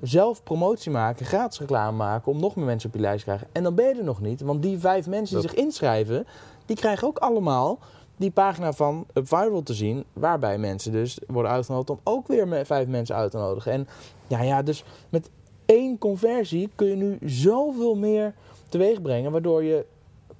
[0.00, 3.48] zelf promotie maken, gratis reclame maken om nog meer mensen op je lijst te krijgen.
[3.52, 6.26] En dan ben je er nog niet, want die vijf mensen die zich inschrijven,
[6.66, 7.78] die krijgen ook allemaal
[8.16, 12.66] die pagina van Upviral te zien, waarbij mensen dus worden uitgenodigd om ook weer met
[12.66, 13.72] vijf mensen uit te nodigen.
[13.72, 13.88] En
[14.26, 15.30] ja, ja, dus met
[15.66, 18.34] één conversie kun je nu zoveel meer
[18.68, 19.86] teweeg brengen, waardoor je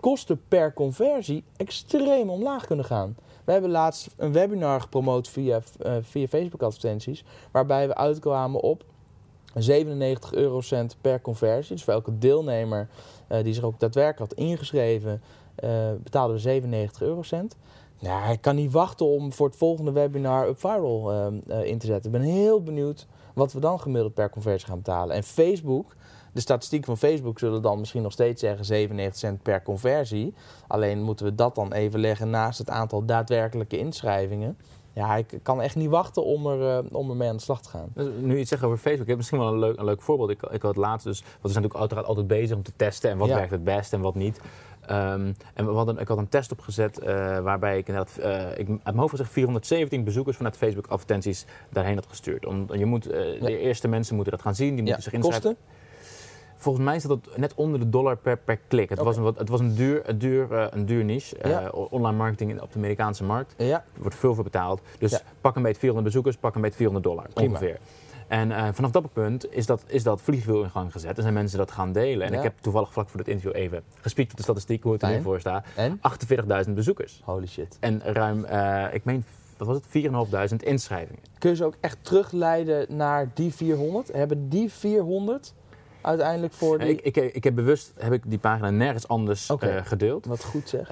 [0.00, 3.16] kosten per conversie extreem omlaag kunnen gaan.
[3.44, 8.84] We hebben laatst een webinar gepromoot via, eh, via Facebook advertenties, waarbij we uitkwamen op
[9.54, 11.74] 97 eurocent per conversie.
[11.74, 12.88] Dus voor elke deelnemer
[13.26, 15.22] eh, die zich ook daadwerkelijk had ingeschreven,
[15.54, 15.70] eh,
[16.02, 17.56] betaalden we 97 eurocent.
[17.98, 21.86] Nou, ik kan niet wachten om voor het volgende webinar UpViral eh, eh, in te
[21.86, 22.12] zetten.
[22.14, 25.16] Ik ben heel benieuwd wat we dan gemiddeld per conversie gaan betalen.
[25.16, 25.96] En Facebook,
[26.32, 30.34] de statistieken van Facebook zullen dan misschien nog steeds zeggen 97 cent per conversie.
[30.66, 34.56] Alleen moeten we dat dan even leggen naast het aantal daadwerkelijke inschrijvingen.
[34.92, 37.68] Ja, ik kan echt niet wachten om, er, eh, om ermee aan de slag te
[37.68, 37.88] gaan.
[37.94, 40.30] Dus nu het zegt over Facebook, ik heb misschien wel een leuk, een leuk voorbeeld.
[40.30, 43.10] Ik, ik had laatst dus, want we zijn natuurlijk uiteraard altijd bezig om te testen
[43.10, 43.34] en wat Ja.
[43.34, 44.40] werkt het best en wat niet.
[44.86, 48.68] Ehm, en we hadden, ik had een test opgezet eh, waarbij ik inderdaad, eh, ik,
[48.68, 52.46] uit mijn hoofd gezegd 417 bezoekers vanuit Facebook advertenties daarheen had gestuurd.
[52.46, 53.46] Om, je moet, eh, Ja.
[53.46, 55.42] De eerste mensen moeten dat gaan zien, die moeten zich inschrijven.
[55.56, 55.72] kosten?
[56.56, 58.88] Volgens mij zat het net onder de dollar per, per klik.
[58.88, 61.36] Het was, een, het was een duur, een duur, een duur niche.
[61.42, 61.68] Ja.
[61.70, 63.54] Online marketing in- op de Amerikaanse markt.
[63.58, 64.80] Ja, Er wordt veel voor betaald.
[64.98, 67.48] Dus pak een beetje 400 bezoekers, pak een beetje 400 dollar Prima.
[67.50, 67.78] ongeveer.
[68.34, 71.16] En eh, vanaf dat punt is dat, is dat vliegwiel in gang gezet.
[71.16, 72.26] En zijn mensen dat gaan delen.
[72.26, 72.38] En Ja.
[72.38, 75.08] ik heb toevallig vlak voor dit interview even gespiekt op de statistiek, hoe het er
[75.08, 75.24] nu Fijn.
[75.26, 75.66] voor staat.
[75.76, 76.00] en?
[76.66, 77.20] 48.000 bezoekers.
[77.24, 77.76] Holy shit.
[77.80, 79.24] En ruim, eh, ik meen,
[79.56, 81.22] wat was het, 4.500 inschrijvingen.
[81.38, 84.12] Kun je ze ook echt terugleiden naar die 400?
[84.12, 85.54] Hebben die 400
[86.00, 86.88] uiteindelijk voor die...
[87.02, 90.26] Ik, ik, ik heb bewust heb ik die pagina nergens anders eh, gedeeld.
[90.26, 90.88] Wat goed zeg.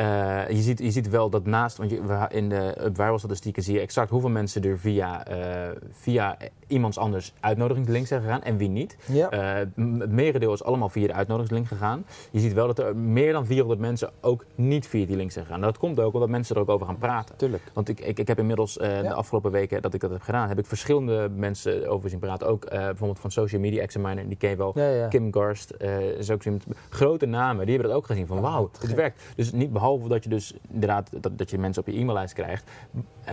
[0.48, 3.80] Je, ziet, je ziet wel dat naast, want je, in de viral statistieken zie je
[3.80, 5.26] exact hoeveel mensen er via,
[5.90, 6.36] via
[6.72, 8.96] iemands anders uitnodigingslink zijn gegaan en wie niet.
[9.08, 9.30] ja.
[9.30, 9.54] Eh,
[9.98, 12.04] het merendeel is allemaal via de uitnodigingslink gegaan.
[12.30, 15.44] Je ziet wel dat er meer dan 400 mensen ook niet via die link zijn
[15.44, 15.60] gegaan.
[15.60, 17.36] Nou, dat komt ook omdat mensen er ook over gaan praten.
[17.36, 17.62] Tuurlijk.
[17.72, 19.02] Want ik, ik, ik heb inmiddels eh, Ja.
[19.02, 22.46] de afgelopen weken dat ik dat heb gedaan, heb ik verschillende mensen over zien praten.
[22.46, 24.72] Ook eh, bijvoorbeeld van Social Media Examiner, die ken je wel.
[24.78, 25.08] Ja.
[25.08, 25.74] Kim Garst
[26.18, 28.96] is ook zo'n grote namen, die hebben dat ook gezien van Ah, wauw, gek.
[28.96, 29.22] werkt.
[29.36, 32.70] Dus niet behalve dat je dus inderdaad dat, dat je mensen op je e-maillijst krijgt,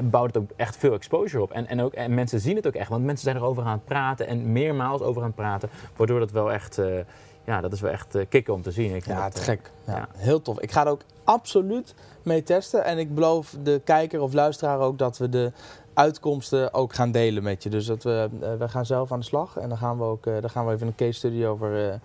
[0.04, 1.52] bouwt het ook echt veel exposure op.
[1.52, 3.86] En, en, ook, en mensen zien het ook echt, want mensen zijn erover aan het
[3.86, 7.00] praten en meermaals over aan het praten, waardoor dat wel echt, eh,
[7.46, 8.96] ja, dat is wel echt eh, kicken om te zien.
[8.96, 9.72] Ik Ja, dat, eh, gek.
[9.86, 10.08] Ja, ja.
[10.16, 10.60] Heel tof.
[10.60, 12.84] Ik ga er ook absoluut mee testen.
[12.84, 15.52] En ik beloof de kijker of luisteraar ook dat we de
[15.94, 17.70] uitkomsten ook gaan delen met je.
[17.70, 19.58] Dus dat we, we gaan zelf aan de slag.
[19.58, 22.00] En dan gaan we ook dan gaan we even een case study over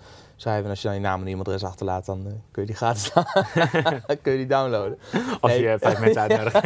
[0.44, 0.64] schrijven.
[0.64, 3.12] En als je dan je naam en e-mailadres achterlaat, dan eh, kun je die gratis
[4.22, 4.98] kun je die downloaden.
[5.40, 5.62] Als Nee.
[5.62, 6.60] je eh, vijf mensen uitnodigt.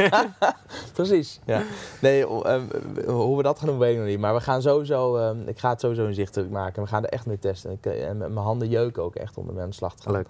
[0.93, 1.41] Precies.
[1.45, 1.63] Ja.
[2.01, 2.61] Nee, eh,
[3.07, 4.19] hoe we dat gaan doen, weet ik nog niet.
[4.19, 6.83] Maar we gaan sowieso, ik ga het sowieso inzichtelijk maken.
[6.83, 7.71] We gaan er echt mee testen.
[7.71, 10.13] Ik, en mijn handen jeuken ook echt om ermee aan de slag te gaan.
[10.13, 10.27] Leuk.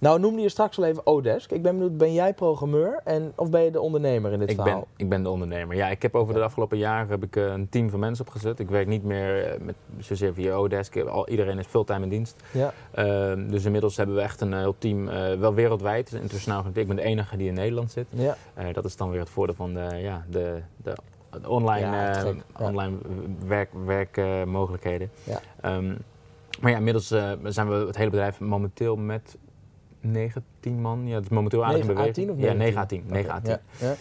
[0.00, 1.50] Nou, noemde je straks al even Odesk.
[1.52, 4.56] Ik ben benieuwd, ben jij programmeur en, of ben je de ondernemer in dit Ik
[4.56, 4.74] verhaal?
[4.80, 5.76] ben, ik ben de ondernemer.
[5.76, 8.58] Ja, ik heb over de afgelopen jaren heb ik eh, een team van mensen opgezet.
[8.58, 10.96] Ik werk niet meer eh, met, zozeer via Odesk.
[11.00, 12.36] Al, iedereen is fulltime in dienst.
[12.52, 16.64] Ja, Ehm, dus inmiddels hebben we echt een heel team, eh, wel wereldwijd, internationaal.
[16.72, 18.06] Ik ben de enige die in Nederland zit.
[18.10, 18.36] ja.
[18.54, 20.92] Eh, dat is dan weer het voordeel van de, ja, de, de,
[21.46, 22.96] online, Ja, eh, online
[23.46, 25.10] werk, werkmogelijkheden.
[25.24, 25.40] Ja.
[25.60, 25.94] Ehm,
[26.60, 29.36] maar ja, inmiddels eh, zijn we het hele bedrijf momenteel met
[30.10, 31.06] 19 man.
[31.06, 32.14] Ja, het is momenteel 9 à beweging.
[32.14, 32.58] 10 of Ja, 19?
[32.58, 33.04] 9 à 10.
[33.06, 33.50] 9 à 10.
[33.50, 33.94] Ja, ja.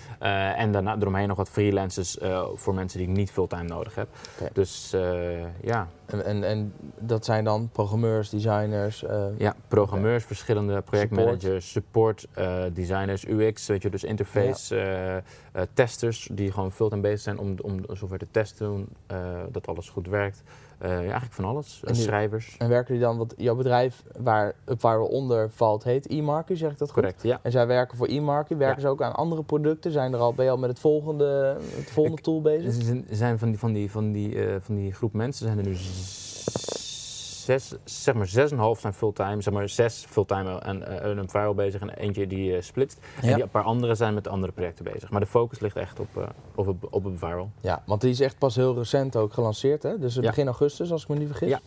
[0.53, 3.95] Eh, en daarna eromheen nog wat freelancers eh, voor mensen die ik niet fulltime nodig
[3.95, 4.07] heb.
[4.53, 5.87] Dus eh, ja.
[6.05, 9.03] En, en, en dat zijn dan programmeurs, designers.
[9.37, 14.75] ja, programmeurs, verschillende projectmanagers, support, eh, designers, UX, weet je, dus interface,
[15.51, 18.87] eh, testers die gewoon fulltime bezig zijn om, om zover te testen,
[19.51, 20.43] dat alles goed werkt.
[20.77, 21.81] Eh, ja, eigenlijk van alles.
[21.83, 22.55] En die- schrijvers.
[22.57, 26.77] En werken die dan, want jouw bedrijf waar Upviral onder valt, heet e-market, zeg ik
[26.77, 27.01] dat goed?
[27.01, 27.39] Correct, ja.
[27.43, 28.57] En zij werken voor e-market.
[28.57, 28.81] Werken Ja.
[28.81, 29.91] ze ook aan andere producten?
[29.91, 32.75] Zijn er al, ben je al met het volgende, het volgende Ik- tool bezig?
[32.77, 35.45] Er zijn- er zijn van die, van, die, van, die, eh, van die groep mensen
[35.45, 35.75] zijn er nu
[37.47, 41.29] zes, zeg maar zes en half zijn fulltime, zeg maar zes fulltime en eh, een
[41.29, 42.99] viral bezig en eentje die eh, splitst.
[43.21, 43.33] En Ja.
[43.33, 45.09] die, een paar anderen zijn met andere projecten bezig.
[45.09, 46.23] Maar de focus ligt echt op, eh,
[46.55, 47.49] op, op, op een viral.
[47.61, 49.97] Ja, want die is echt pas heel recent ook gelanceerd, hè?
[49.99, 50.21] Dus Ja.
[50.21, 51.49] begin augustus, als ik me niet vergis.
[51.49, 51.59] Ja.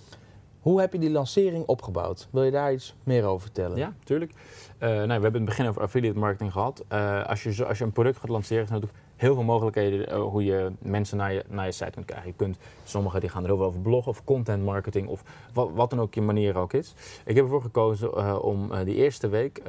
[0.60, 2.28] Hoe heb je die lancering opgebouwd?
[2.30, 3.76] Wil je daar iets meer over vertellen?
[3.76, 4.32] Ja, tuurlijk.
[4.78, 6.84] Nou, we hebben het begin over affiliate marketing gehad.
[6.88, 10.08] Eh, als, je als je een product gaat lanceren, is het natuurlijk heel veel mogelijkheden
[10.08, 12.28] eh, hoe je mensen naar je, naar je site kunt krijgen.
[12.28, 15.70] Je kunt, sommigen die gaan er heel veel over bloggen of content marketing of wat,
[15.74, 16.94] wat dan ook je manier ook is.
[17.24, 19.62] Ik heb ervoor gekozen eh, om eh, die eerste week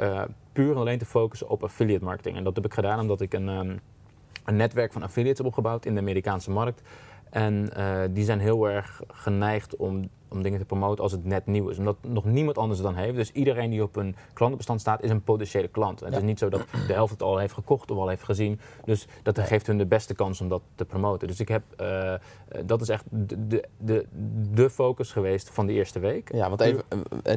[0.54, 2.38] puur en alleen te focussen op affiliate marketing.
[2.38, 3.78] En dat heb ik gedaan omdat ik een, ehm,
[4.46, 6.82] een netwerk van affiliates heb opgebouwd in de Amerikaanse markt.
[7.30, 7.70] En
[8.14, 11.78] die zijn heel erg geneigd om, om dingen te promoten als het net nieuw is.
[11.78, 13.16] Omdat nog niemand anders het dan heeft.
[13.16, 16.00] Dus iedereen die op een klantenbestand staat, is een potentiële klant.
[16.00, 16.18] Het Ja.
[16.18, 18.60] is niet zo dat de helft het al heeft gekocht of al heeft gezien.
[18.86, 21.28] Dus dat geeft hun de beste kans om dat te promoten.
[21.28, 22.20] Dus ik heb, eh, eh,
[22.66, 24.06] dat is echt de, de, de,
[24.54, 26.34] de focus geweest van die eerste week.
[26.34, 26.84] Ja, want even,
[27.24, 27.36] eh,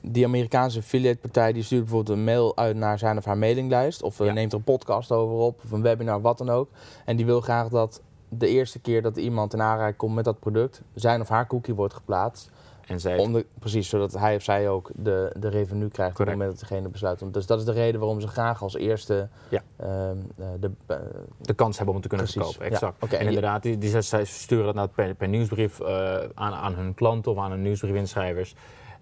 [0.00, 4.02] die- Amerikaanse affiliate partij die stuurt bijvoorbeeld een mail uit naar zijn of haar mailinglijst.
[4.02, 4.32] Of Ja.
[4.32, 6.68] neemt er een podcast over op, of een webinar, wat dan ook.
[7.04, 8.00] En die wil graag dat
[8.38, 11.74] de eerste keer dat iemand in aanraking komt met dat product, zijn of haar cookie
[11.74, 12.50] wordt geplaatst.
[12.86, 16.16] En zij Om de, precies, zodat hij of zij ook de, de revenue krijgt op
[16.18, 16.36] het Correct.
[16.38, 17.22] moment dat degene besluit.
[17.22, 19.62] om- Dus dat is de reden waarom ze graag als eerste Ja.
[19.76, 20.96] ehm, eh, de, eh,
[21.40, 22.80] de kans hebben om het te kunnen Precies, verkopen.
[22.80, 22.92] ja.
[22.96, 23.20] Exact.
[23.20, 26.94] En inderdaad, die, die, zij sturen dat nou per, per nieuwsbrief eh, aan, aan hun
[26.94, 28.54] klanten of aan hun nieuwsbriefinschrijvers.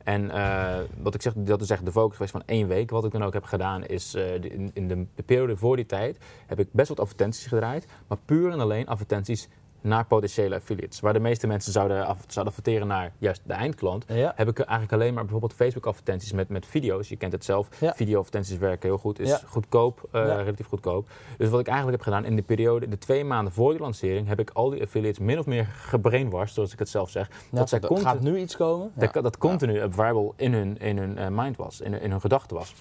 [0.04, 2.90] En eh, wat ik zeg, dat is echt de focus geweest van één week.
[2.90, 4.34] Wat ik dan ook heb gedaan is, eh,
[4.72, 7.86] in de, de periode voor die tijd heb ik best wat advertenties gedraaid.
[8.06, 9.48] Maar puur en alleen advertenties
[9.80, 11.00] naar potentiële affiliates.
[11.00, 14.32] Waar de meeste mensen zouden, af, zouden adverteren naar juist de eindklant ja.
[14.36, 17.08] heb ik eigenlijk alleen maar bijvoorbeeld Facebook-advertenties met, met video's.
[17.08, 17.68] Je kent het zelf.
[17.80, 17.94] Ja.
[17.94, 19.18] Video-advertenties werken heel goed.
[19.18, 19.40] Is Ja.
[19.46, 21.08] goedkoop, eh, relatief goedkoop.
[21.38, 24.28] Dus wat ik eigenlijk heb gedaan in de periode, de twee maanden voor de lancering,
[24.28, 27.30] heb ik al die affiliates min of meer gebrainwashed, zoals ik het zelf zeg.
[27.50, 28.92] Dat zij er gaat nu iets komen.
[28.94, 32.20] dat, dat continu een variable in hun, in hun eh, mind was, in, in hun
[32.20, 32.74] gedachten was.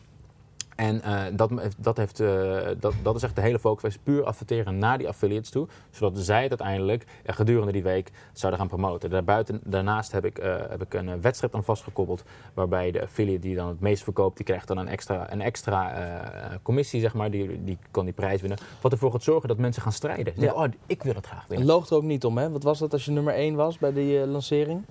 [0.79, 3.97] En eh, dat, dat, heeft, eh, dat, dat is echt de hele focus.
[3.97, 5.67] Puur adverteren naar die affiliates toe.
[5.89, 9.09] Zodat zij het uiteindelijk eh, gedurende die week zouden gaan promoten.
[9.09, 10.37] Daarbuiten, daarnaast heb ik,
[10.69, 12.23] heb ik een wedstrijd aan vastgekoppeld.
[12.53, 16.59] Waarbij de affiliate die dan het meest verkoopt, die krijgt dan een extra, een extra
[16.61, 17.31] commissie, zeg maar.
[17.31, 18.59] Die, die kan die prijs winnen.
[18.81, 20.33] Wat ervoor gaat zorgen dat mensen gaan strijden.
[20.35, 20.41] Ja.
[20.41, 21.67] denken, oh, ik wil het graag Het winnen.
[21.67, 22.51] loogt er ook niet om, hè?
[22.51, 24.83] Wat was dat als je nummer 1 was bij die lancering?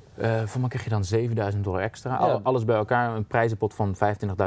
[0.44, 2.26] Voor mij krijg je dan 7000 dollar extra.
[2.26, 2.40] Ja.
[2.42, 3.96] Alles bij elkaar, een prijzenpot van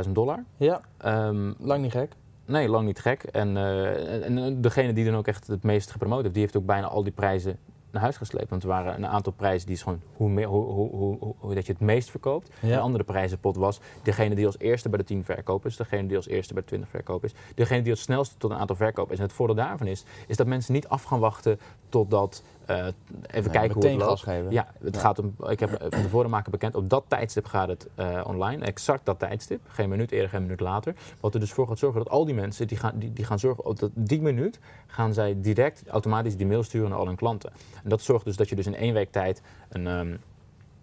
[0.05, 0.43] 25.000 dollar.
[0.57, 2.11] Ja, Ehm, lang niet gek.
[2.45, 3.23] Nee, lang niet gek.
[3.23, 6.57] En, eh, en, en degene die dan ook echt het meest gepromoot heeft, die heeft
[6.57, 7.57] ook bijna al die prijzen
[7.91, 8.49] naar huis gesleept.
[8.49, 11.65] Want er waren een aantal prijzen die is gewoon hoe, meer, hoe, hoe, hoe, dat
[11.65, 12.49] je het meest verkoopt.
[12.61, 12.75] Ja.
[12.75, 16.27] Een andere prijzenpot was degene die als eerste bij de 10 verkopers, degene die als
[16.27, 19.19] eerste bij de 20 verkopers, degene die het snelste tot een aantal verkopers.
[19.19, 22.93] En het voordeel daarvan is, is dat mensen niet af gaan wachten totdat, eh, even
[23.31, 24.21] Nee, kijken hoe het loopt.
[24.23, 24.51] geven.
[24.51, 25.01] Ja, het Ja.
[25.01, 28.21] gaat om, ik heb eh, van tevoren maken bekend, op dat tijdstip gaat het eh,
[28.27, 28.65] online.
[28.65, 29.61] Exact dat tijdstip.
[29.67, 30.95] Geen minuut eerder, geen minuut later.
[31.19, 33.39] Wat er dus voor gaat zorgen dat al die mensen, die gaan, die, die gaan
[33.39, 37.15] zorgen, op dat die minuut gaan zij direct automatisch die mail sturen naar al hun
[37.15, 37.51] klanten.
[37.83, 39.87] En dat zorgt dus dat je dus in één week tijd een...
[39.87, 40.15] ehm,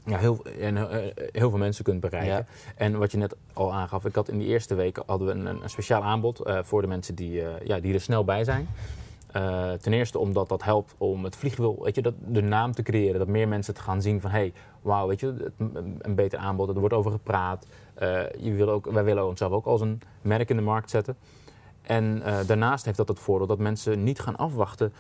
[0.04, 2.34] ja, heel, en, eh, heel veel mensen kunt bereiken.
[2.34, 2.44] Ja.
[2.76, 5.46] En wat je net al aangaf, ik had in die eerste week hadden we een,
[5.46, 8.68] een, speciaal aanbod eh, voor de mensen die, eh, ja, die er snel bij zijn.
[9.38, 12.82] Eh, ten eerste omdat dat helpt om het vliegwiel, weet je, dat, de naam te
[12.82, 13.18] creëren.
[13.18, 15.52] Dat meer mensen het gaan zien van, hé, hey, wauw, weet je,
[15.98, 16.68] een beter aanbod.
[16.68, 17.66] Er wordt over gepraat.
[17.94, 21.16] Eh, je wil ook, wij willen onszelf ook als een merk in de markt zetten.
[21.82, 24.92] En eh, daarnaast heeft dat het voordeel dat mensen niet gaan afwachten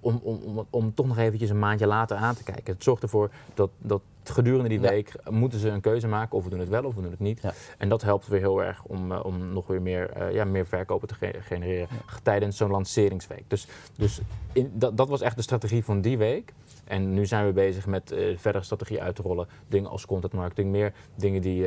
[0.00, 2.74] om, om, om, toch nog eventjes een maandje later aan te kijken.
[2.74, 4.88] Het zorgt ervoor dat, dat gedurende die Ja.
[4.88, 7.20] week moeten ze een keuze maken of we doen het wel of we doen het
[7.20, 7.42] niet.
[7.42, 7.52] Ja.
[7.78, 10.66] En dat helpt weer heel erg om, eh, om nog weer meer, eh, ja, meer
[10.66, 11.88] verkopen te ge- genereren
[12.22, 13.44] tijdens zo'n lanceringsweek.
[13.46, 14.20] Dus, dus
[14.52, 16.52] in, dat, dat was echt de strategie van die week.
[16.84, 19.48] En nu zijn we bezig met eh verdere strategie uit te rollen.
[19.68, 21.66] Dingen als content marketing, meer dingen die,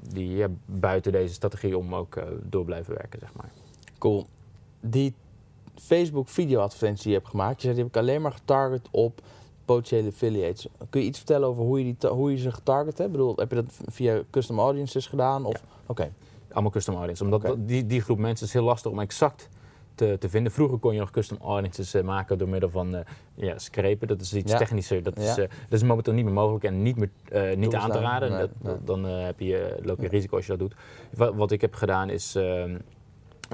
[0.00, 3.50] die buiten deze strategie om ook door blijven werken, zeg maar.
[3.98, 4.26] Cool.
[4.80, 5.14] Die
[5.80, 8.88] Facebook video advertentie die je hebt gemaakt, je zei die heb ik alleen maar getarget
[8.90, 9.20] op
[9.64, 10.66] potentiële affiliates.
[10.90, 13.10] Kun je iets vertellen over hoe je, die hoe je ze getarget hebt?
[13.10, 15.44] Ik bedoel, heb je dat via custom audiences gedaan?
[15.44, 15.64] Of?
[15.86, 16.12] Oké.
[16.52, 17.24] Allemaal custom audience.
[17.24, 19.48] Omdat die, die groep mensen is heel lastig om exact
[19.94, 20.52] te, te vinden.
[20.52, 23.04] Vroeger kon je nog custom audiences eh, maken door middel van eh
[23.34, 24.08] ja, scrapen.
[24.08, 24.58] Dat is iets Ja.
[24.58, 25.02] technischer.
[25.02, 27.10] Dat, is, eh, dat is momenteel niet meer mogelijk en niet, meer,
[27.56, 28.30] niet aan te raden.
[28.30, 28.74] Nee, Dat- nee.
[28.84, 30.74] Dan heb je, loop je risico als je dat doet.
[31.16, 32.38] Wat, wat ik heb gedaan is...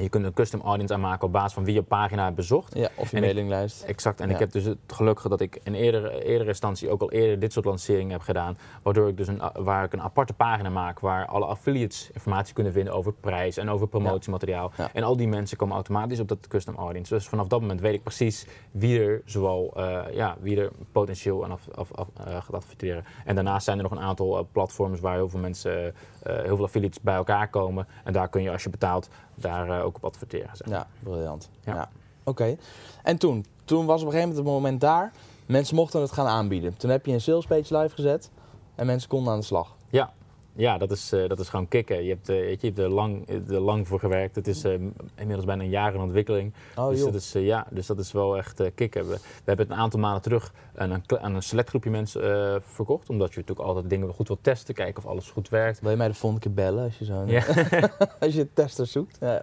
[0.02, 2.74] je kunt een custom audience aanmaken op basis van wie je pagina hebt bezocht.
[2.74, 3.82] Ja, of je En ik- mailinglijst.
[3.82, 4.20] Exact.
[4.20, 4.34] En Ja.
[4.34, 7.38] ik heb dus het geluk gehad dat ik in eerdere, eerdere instantie ook al eerder
[7.38, 8.58] dit soort lanceringen heb gedaan.
[8.82, 12.72] Waardoor ik dus een, waar ik een aparte pagina maak waar alle affiliates informatie kunnen
[12.72, 14.72] vinden over prijs en over promotiemateriaal.
[14.76, 14.90] Ja.
[14.92, 17.14] En al die mensen komen automatisch op dat custom audience.
[17.14, 21.44] Dus vanaf dat moment weet ik precies wie er zowel, eh, ja, wie er potentieel
[21.44, 23.04] aan af, af, af- eh, gaat adverteren.
[23.24, 25.94] En daarnaast zijn er nog een aantal eh, platforms waar heel veel mensen,
[26.32, 27.86] heel veel affiliates bij elkaar komen.
[28.04, 30.56] En daar kun je als je betaalt, daar eh, ook op adverteren.
[30.56, 30.68] Zeg.
[30.68, 31.50] Ja, briljant.
[31.64, 31.74] Ja.
[31.74, 31.88] Ja.
[32.24, 32.56] Oké.
[33.02, 33.46] En toen?
[33.64, 35.12] Toen was op een gegeven moment het moment daar.
[35.46, 36.76] Mensen mochten het gaan aanbieden.
[36.76, 38.30] Toen heb je een sales page live gezet.
[38.74, 39.74] En mensen konden aan de slag.
[39.90, 40.12] Ja,
[40.56, 42.04] ja, dat is, eh, dat is gewoon kicken.
[42.04, 44.34] Je hebt, eh, je, hebt er lang, er lang voor gewerkt.
[44.36, 44.72] Het is eh,
[45.14, 46.52] inmiddels bijna een jaar in ontwikkeling.
[46.76, 47.12] Oh, dus, joh.
[47.12, 49.08] dat is, eh, ja, dus dat is wel echt eh, kicken.
[49.08, 52.22] We, we hebben het een aantal maanden terug aan een, aan een select groepje mensen
[52.22, 53.10] eh, verkocht.
[53.10, 54.74] Omdat je natuurlijk altijd dingen goed wilt testen.
[54.74, 55.80] Kijken of alles goed werkt.
[55.80, 57.42] Wil je mij de volgende keer bellen als je zo'n Ja.
[58.20, 59.16] als je testers zoekt?
[59.20, 59.42] Ja.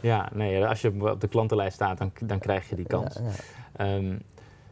[0.00, 3.14] Ja, nee, als je op de klantenlijst staat, dan, dan krijg je die kans.
[3.14, 3.30] Ja, ja.
[3.84, 4.18] Ehm,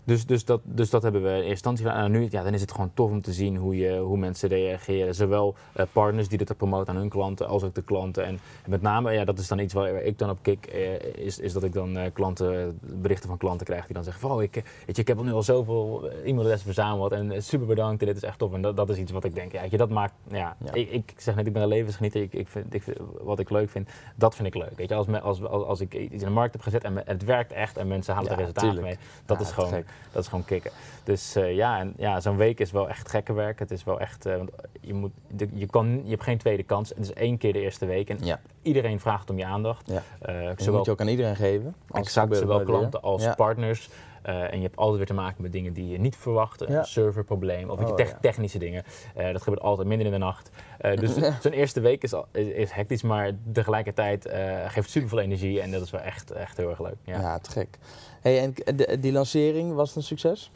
[0.04, 2.04] dus, dus, dat, dus dat hebben we in eerste instantie gedaan.
[2.04, 4.48] En nu ja, dan is het gewoon tof om te zien hoe, je, hoe mensen
[4.48, 5.14] reageren.
[5.14, 8.24] Zowel eh, partners die dit promoten aan hun klanten, als ook de klanten.
[8.24, 10.94] En met name, ja, dat is dan iets waar ik dan op kik, eh,
[11.24, 14.30] is, is dat ik dan eh, klanten, berichten van klanten krijg die dan zeggen van,
[14.30, 18.00] oh, ik, weet je, ik heb al nu al zoveel e-mailadressen verzameld en super bedankt
[18.00, 18.52] en dit is echt tof.
[18.52, 20.72] En dat, dat is iets wat ik denk, ja, weet je, dat maakt, ja, Ja.
[20.72, 22.22] Ik, ik zeg net, ik ben een levensgenieter.
[22.22, 24.72] Ik, ik vind, ik vind- wat ik leuk vind, dat vind ik leuk.
[24.76, 26.92] Weet je, als, me- als, als, als ik iets in de markt heb gezet en
[26.92, 28.96] me- het werkt echt en mensen halen Ja, er resultaten tuurlijk.
[28.98, 29.86] mee, dat, Ja, is gewoon, gek.
[30.12, 30.70] Dat is gewoon kicken.
[31.04, 33.58] Dus eh, ja, en, ja zo'n week is wel echt gekke werk.
[33.58, 36.62] Het is wel echt, eh, want je, moet, de- je, kan, je hebt geen tweede
[36.62, 36.88] kans.
[36.88, 38.40] Het is één keer de eerste week en Ja.
[38.62, 39.86] iedereen vraagt om je aandacht.
[39.90, 40.02] Ja.
[40.20, 41.74] Eh, zowel moet je ook aan iedereen geven.
[41.92, 43.34] Exact, het zowel klanten als Ja.
[43.34, 43.88] partners.
[44.22, 46.60] En je hebt altijd weer te maken met dingen die je niet verwacht.
[46.60, 48.84] Een serverprobleem of Oh, technische dingen.
[49.32, 50.50] Dat gebeurt altijd midden in de nacht.
[50.94, 54.28] Dus zo'n eerste week is, is, is hectisch, maar tegelijkertijd
[54.66, 55.60] geeft super veel energie.
[55.60, 56.96] En dat is wel echt, echt heel erg leuk.
[57.04, 57.38] Ja, Ja.
[57.38, 57.78] te gek.
[58.20, 60.50] Hey, en de- die lancering, was het een succes?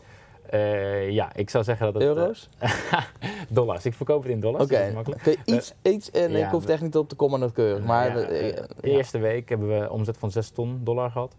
[0.51, 2.03] Eh, ja, ik zou zeggen dat het...
[2.03, 2.49] eh, Euro's?
[3.49, 3.85] dollars.
[3.87, 4.65] Ik verkoop het in dollars.
[4.65, 4.75] Oké.
[4.79, 5.23] dat is makkelijk.
[5.23, 7.85] Kun je iets, iets en ja, ik hoef het echt niet op te komen nauwkeurig.
[7.85, 11.11] Maar Ja, eh, eh, eh, de eerste week hebben we omzet van 6 ton dollar
[11.11, 11.35] gehad.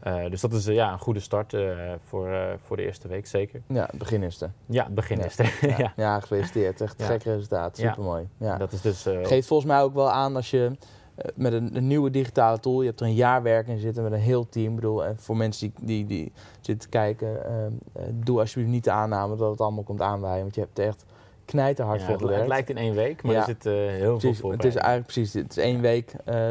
[0.00, 1.70] Eh, dus dat is eh, ja, een goede start eh,
[2.04, 3.60] voor, eh, voor de eerste week, zeker.
[3.66, 4.50] ja, het begin is er.
[4.66, 5.24] Ja, het begin Ja.
[5.24, 5.36] is.
[5.96, 6.80] Ja, gefeliciteerd.
[6.80, 7.76] Echt een gek resultaat.
[7.76, 8.28] Supermooi.
[8.38, 8.56] Ja.
[8.56, 9.06] Dat is dus...
[9.06, 10.86] eh, Geeft volgens mij ook wel aan als je eh,
[11.34, 14.12] met een, een nieuwe digitale tool, je hebt er een jaar werk in zitten met
[14.12, 14.68] een heel team.
[14.68, 17.72] Ik bedoel, en voor mensen die, die, die zitten te kijken, eh, eh,
[18.14, 20.42] doe alsjeblieft niet de aanname dat het allemaal komt aanwaaien.
[20.42, 21.04] Want je hebt echt
[21.50, 22.52] knijterhard ja, voor het, het gewerkt.
[22.52, 23.38] lijkt in één week, maar Ja.
[23.38, 24.52] er zit eh, heel veel voor.
[24.52, 26.50] het is eigenlijk precies, het is één week eh,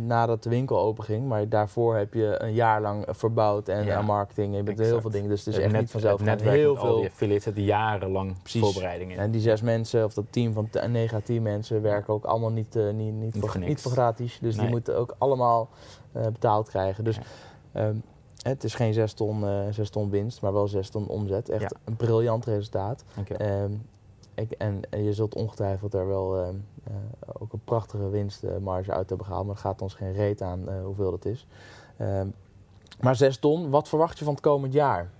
[0.00, 3.96] nadat de winkel open ging, maar daarvoor heb je een jaar lang verbouwd en Ja,
[3.96, 4.56] aan marketing.
[4.56, 6.20] Je bent heel veel dingen, dus het is echt net, niet vanzelf.
[6.20, 7.10] Netwerk heel met al die veel.
[7.10, 8.60] affiliates zit jarenlang Precies.
[8.60, 9.18] voorbereiding in.
[9.18, 12.24] En die zes mensen, of dat team van t- negen à tien mensen, werken ook
[12.24, 13.70] allemaal niet, eh, niet, niet, Niet voor, voor niks.
[13.72, 14.38] niet voor gratis.
[14.40, 14.64] Dus Nee.
[14.64, 15.68] die moeten ook allemaal
[16.12, 17.04] eh, betaald krijgen.
[17.04, 17.22] Dus Ja.
[17.72, 17.94] ehm,
[18.42, 21.48] het is geen zes ton, eh, zes ton winst, maar wel zes ton omzet.
[21.48, 21.70] Echt Ja.
[21.84, 23.04] een briljant resultaat.
[24.40, 26.92] Ik, en, je zult ongetwijfeld er wel ehm, eh,
[27.38, 29.46] ook een prachtige winstmarge uit hebben gehaald.
[29.46, 31.46] Maar het gaat ons geen reet aan eh, hoeveel dat is.
[31.96, 32.26] Ehm,
[33.00, 35.10] maar 6 ton, wat verwacht je van het komend jaar?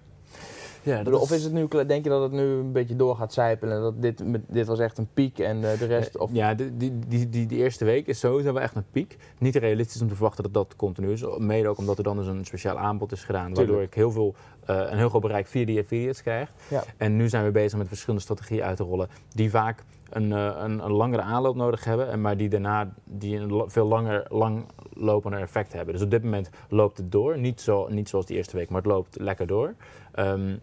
[0.83, 3.33] Ja, bedoel, Of is het nu, denk je dat het nu een beetje door gaat
[3.33, 3.77] zijpelen?
[3.77, 6.19] En dat dit, dit was echt een piek en eh, de rest...
[6.19, 9.17] Of, Ja, die, die, die, die, die eerste week is sowieso wel echt een piek.
[9.39, 11.25] Niet realistisch om te verwachten dat dat continu is.
[11.39, 13.55] Mede ook omdat er dan dus een speciaal aanbod is gedaan.
[13.55, 16.53] Waardoor ik heel veel, eh, een heel groot bereik via die affiliates krijg.
[16.69, 16.83] Ja.
[16.97, 19.09] En nu zijn we bezig met verschillende strategieën uit te rollen.
[19.35, 22.11] Die vaak een, eh, een, een langere aanloop nodig hebben.
[22.11, 25.95] En maar die daarna die een veel langer, langlopender effect hebben.
[25.95, 27.39] Dus op dit moment loopt het door.
[27.39, 29.75] Niet, zo, niet zoals die eerste week, maar het loopt lekker door.
[30.13, 30.57] Ehm,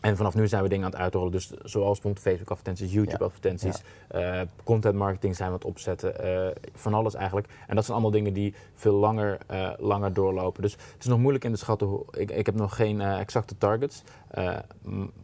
[0.00, 1.32] en vanaf nu zijn we dingen aan het uitrollen.
[1.32, 3.24] Dus zoals Facebook advertenties, YouTube Ja.
[3.24, 6.18] advertenties, eh, content marketing zijn we aan het opzetten.
[6.18, 7.46] eh, van alles eigenlijk.
[7.66, 10.62] En dat zijn allemaal dingen die veel langer, eh, langer doorlopen.
[10.62, 11.86] Dus het is nog moeilijk in te schatten.
[11.86, 14.02] Hoe, ik, ik heb nog geen exacte targets.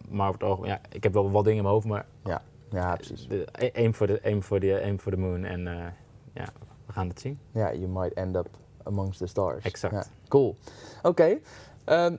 [0.09, 1.87] maar over het algemeen, ja, ik heb wel wat dingen in mijn hoofd.
[1.87, 2.07] Maar
[2.70, 3.29] ja, precies.
[3.29, 5.45] de, aim voor de, aim voor de, aim voor de moon.
[5.45, 5.61] En
[6.33, 6.45] ja,
[6.87, 7.39] we gaan het zien.
[7.53, 8.49] Ja, you might end up
[8.83, 9.64] amongst the stars.
[9.64, 9.95] Exact.
[9.95, 10.57] Ja, cool.
[11.03, 11.39] Oké.
[11.85, 12.16] ehm,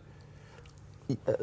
[1.23, 1.33] eh,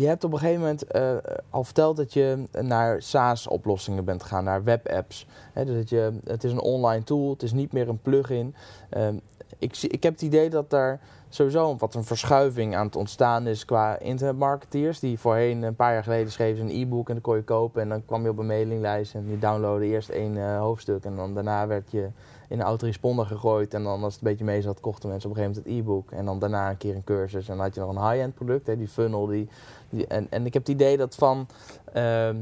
[0.00, 1.16] je hebt op een gegeven moment eh,
[1.50, 5.26] al verteld dat je naar SaaS-oplossingen bent gegaan, naar webapps.
[5.54, 8.54] Dus dat je, het is een online tool, het is niet meer een plugin.
[8.90, 9.14] Ehm
[9.58, 13.64] ik, ik heb het idee dat daar sowieso wat een verschuiving aan het ontstaan is
[13.64, 15.00] qua internetmarketeers.
[15.00, 17.82] Die voorheen een paar jaar geleden schreven ze een e-book en dan kon je kopen.
[17.82, 21.04] En dan kwam je op een mailinglijst en je downloadde eerst één eh, hoofdstuk.
[21.04, 22.08] En dan daarna werd je
[22.48, 23.74] in een autoresponder gegooid.
[23.74, 25.86] En dan als het een beetje mee zat, kochten mensen op een gegeven moment het
[25.86, 26.10] e-book.
[26.10, 27.48] En dan daarna een keer een cursus.
[27.48, 29.26] En dan had je nog een high-end product, hè, die funnel.
[29.26, 29.48] Die,
[30.08, 31.46] en, en ik heb het idee dat van
[31.92, 32.36] ehm,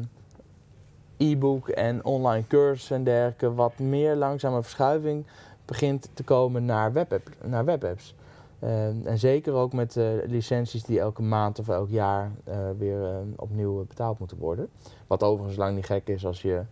[1.17, 3.55] e-book en online cursus en dergelijke...
[3.55, 5.27] wat meer langzame verschuiving
[5.65, 8.15] begint te komen naar, webapp, naar webapps.
[8.59, 13.05] Ehm, en zeker ook met eh, licenties die elke maand of elk jaar eh, weer
[13.05, 14.69] eh, opnieuw betaald moeten worden.
[15.07, 16.63] Wat overigens lang niet gek is als je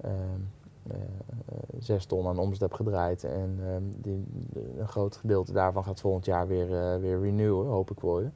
[0.00, 0.12] ehm,
[0.90, 3.24] eh, eh, zes ton aan omzet hebt gedraaid.
[3.24, 4.24] En ehm, die,
[4.78, 8.30] een groot gedeelte daarvan gaat volgend jaar weer, weer renewen, hoop ik voor je.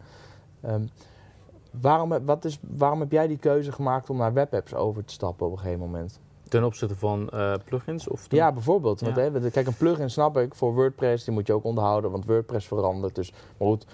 [1.80, 5.46] Waarom, wat is, waarom heb jij die keuze gemaakt om naar webapps over te stappen
[5.46, 6.20] op een gegeven moment?
[6.48, 8.08] Ten opzichte van eh, plugins?
[8.08, 9.00] Of ten- Ja, bijvoorbeeld.
[9.00, 9.22] Want, Ja.
[9.22, 12.26] hè, we- kijk, een plugin snap ik voor WordPress, die moet je ook onderhouden, want
[12.26, 13.14] WordPress verandert.
[13.14, 13.86] Dus, maar goed,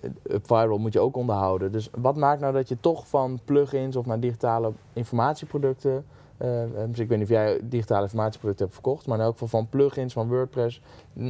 [0.00, 1.72] eh, UpViral moet je ook onderhouden.
[1.72, 6.04] Dus wat maakt nou dat je toch van plugins of naar digitale informatieproducten,
[6.36, 9.32] eh, eh, dus ik weet niet of jij digitale informatieproducten hebt verkocht, maar in elk
[9.32, 10.80] geval van plugins van WordPress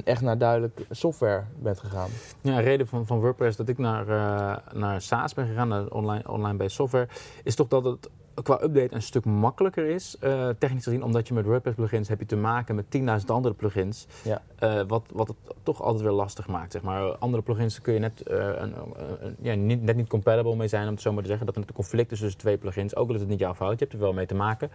[0.05, 2.09] echt naar duidelijk software bent gegaan.
[2.41, 6.31] Ja, reden van, van WordPress dat ik naar, eh, naar SaaS ben gegaan, naar online,
[6.31, 7.09] online-based software,
[7.45, 8.11] is toch dat het
[8.43, 12.19] qua update een stuk makkelijker is, eh, technisch gezien, omdat je met WordPress plugins heb
[12.21, 14.43] je te maken met 10.000 andere plugins, Ja.
[14.59, 16.73] eh, wat, wat het toch altijd weer lastig maakt.
[16.73, 17.03] Zeg maar.
[17.17, 18.75] Andere plugins kun je net, eh, een,
[19.21, 21.57] een- ja, niet, net niet compatible mee zijn, om het zo maar te zeggen, dat
[21.57, 23.85] er een conflict is tussen twee plugins, ook al is het niet jouw fout, je
[23.85, 24.71] hebt er wel mee te maken.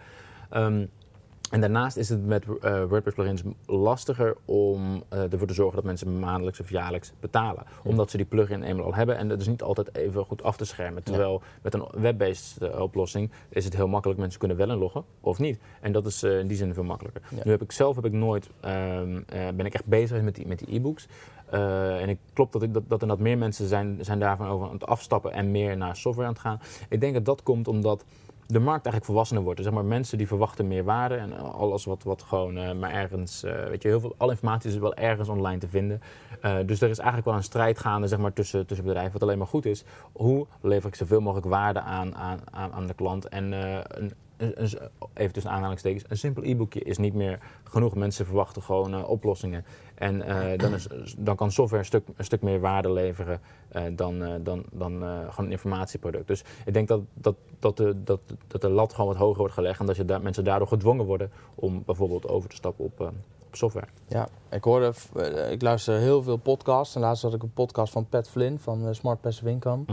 [0.50, 0.86] Ehm,
[1.50, 5.84] en daarnaast is het met eh, WordPress plugins lastiger om eh, ervoor te zorgen dat
[5.84, 7.64] mensen maandelijks of jaarlijks betalen.
[7.84, 10.56] Omdat ze die plugin eenmaal al hebben en dat is niet altijd even goed af
[10.56, 11.02] te schermen.
[11.02, 14.20] Terwijl met een web-based eh, oplossing is het heel makkelijk.
[14.20, 15.58] Mensen kunnen wel inloggen of niet.
[15.80, 17.22] En dat is in die zin veel makkelijker.
[17.30, 17.42] Ja.
[17.44, 20.46] Nu heb ik zelf heb ik nooit, ehm, eh, ben ik echt bezig met die,
[20.46, 21.08] met die e-books.
[21.50, 24.66] En ik klopt dat, ik, dat, dat er dat meer mensen zijn, zijn daarvan over
[24.66, 26.60] aan het afstappen en meer naar software aan het gaan.
[26.88, 28.04] Ik denk dat dat komt omdat
[28.52, 29.62] de markt eigenlijk volwassener wordt.
[29.62, 33.42] Zeg maar, mensen die verwachten meer waarde en alles wat, wat gewoon eh, maar ergens,
[33.42, 36.00] eh, weet je, heel veel, alle informatie is wel ergens online te vinden.
[36.40, 39.22] Eh, dus er is eigenlijk wel een strijd gaande zeg maar, tussen, tussen bedrijven, wat
[39.22, 39.84] alleen maar goed is.
[40.12, 43.28] Hoe lever ik zoveel mogelijk waarde aan, aan, aan, de klant?
[43.28, 44.78] En eh, een, een, een-
[45.14, 47.94] even tussen aanhalingstekens, een simpel e-boekje is niet meer genoeg.
[47.94, 49.64] Mensen verwachten gewoon eh, oplossingen.
[49.94, 50.86] En eh, dan, is,
[51.18, 55.44] dan kan software een stuk, een stuk meer waarde leveren eh, dan, dan, dan gewoon
[55.44, 56.26] een informatieproduct.
[56.26, 59.54] Dus ik denk dat, dat, dat, de, dat, dat de lat gewoon wat hoger wordt
[59.54, 63.00] gelegd en dat je mensen daardoor gedwongen worden om bijvoorbeeld over te stappen op,
[63.46, 63.86] op software.
[64.08, 64.92] Ja, ik hoorde,
[65.50, 66.94] ik luister heel veel podcasts.
[66.94, 69.84] En laatst had ik een podcast van Pat Flynn van Smart Passive Income.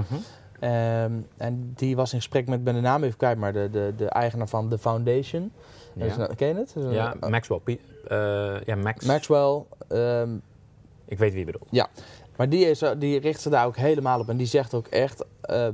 [0.60, 3.94] Ehm, en die was in gesprek met, ben de naam even kwijt, maar de, de,
[3.98, 5.52] de eigenaar van The Foundation.
[5.94, 6.74] Ja, ken je het?
[6.76, 7.60] Een- ja eh, Maxwell.
[7.64, 9.06] Pi- eh, ja, Max.
[9.06, 9.64] Maxwell.
[9.88, 10.30] ehm,
[11.06, 11.88] Ik weet wie je bedoelt.
[12.38, 14.30] maar die, is, die richt zich daar ook helemaal op.
[14.30, 15.74] En die zegt ook echt, ehm,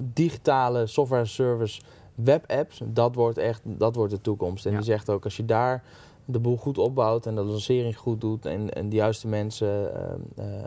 [0.00, 1.80] digitale software service
[2.14, 4.64] webapps, dat wordt echt dat wordt de toekomst.
[4.66, 4.76] En Ja.
[4.76, 5.82] die zegt ook, als je daar
[6.24, 10.20] de boel goed opbouwt en de lancering goed doet en, en de juiste mensen ehm,
[10.36, 10.62] eh,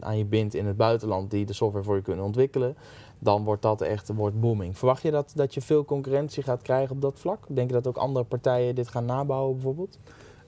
[0.00, 2.76] aan je bindt in het buitenland die de software voor je kunnen ontwikkelen,
[3.18, 4.78] dan wordt dat echt wordt booming.
[4.78, 7.46] Verwacht je dat, dat je veel concurrentie gaat krijgen op dat vlak?
[7.48, 9.98] Denk je dat ook andere partijen dit gaan nabouwen bijvoorbeeld?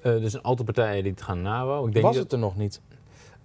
[0.01, 1.88] Eh, er zijn altijd partijen die het gaan nabouwen.
[1.88, 2.80] Ik denk Was het er nog niet?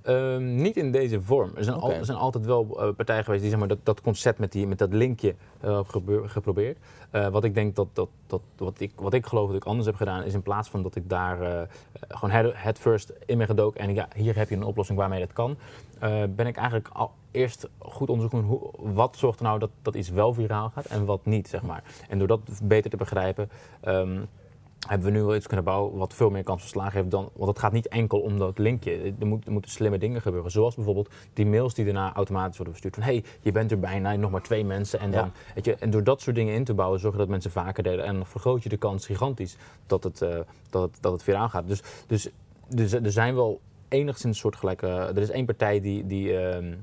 [0.07, 1.51] Ehm, niet in deze vorm.
[1.55, 4.01] Er zijn, al- er zijn altijd wel eh, partijen geweest die zeg maar, dat, dat
[4.01, 6.77] concept met, die, met dat linkje hebben gebe- geprobeerd.
[7.11, 9.85] Eh, wat ik denk dat, dat, dat wat, ik, wat ik geloof dat ik anders
[9.85, 11.67] heb gedaan, is in plaats van dat ik daar
[12.07, 15.19] gewoon head, head first in ben gedoken en ja, hier heb je een oplossing waarmee
[15.19, 15.57] dat kan,
[16.35, 20.09] ben ik eigenlijk al eerst goed onderzoeken hoe, wat zorgt er nou dat, dat iets
[20.09, 21.83] wel viraal gaat en wat niet, zeg maar.
[22.09, 23.49] En door dat beter te begrijpen.
[23.81, 24.19] ehm,
[24.87, 27.29] hebben we nu wel iets kunnen bouwen wat veel meer kans van slagen heeft dan.
[27.33, 29.13] Want het gaat niet enkel om dat linkje.
[29.19, 30.51] Er, moet, er moeten slimme dingen gebeuren.
[30.51, 32.95] Zoals bijvoorbeeld die mails die daarna automatisch worden verstuurd.
[32.95, 34.99] Van hé, hey, je bent er bijna, nog maar twee mensen.
[34.99, 35.31] En, dan, Ja.
[35.55, 37.83] weet je, en door dat soort dingen in te bouwen, zorg je dat mensen vaker
[37.83, 38.05] delen.
[38.05, 39.57] En dan vergroot je de kans gigantisch
[39.87, 41.67] dat het, eh, dat het, dat het viraal gaat.
[41.67, 42.29] Dus, dus,
[42.69, 44.87] dus er zijn wel enigszins soortgelijke.
[44.87, 46.05] Er is één partij die.
[46.05, 46.73] die ehm,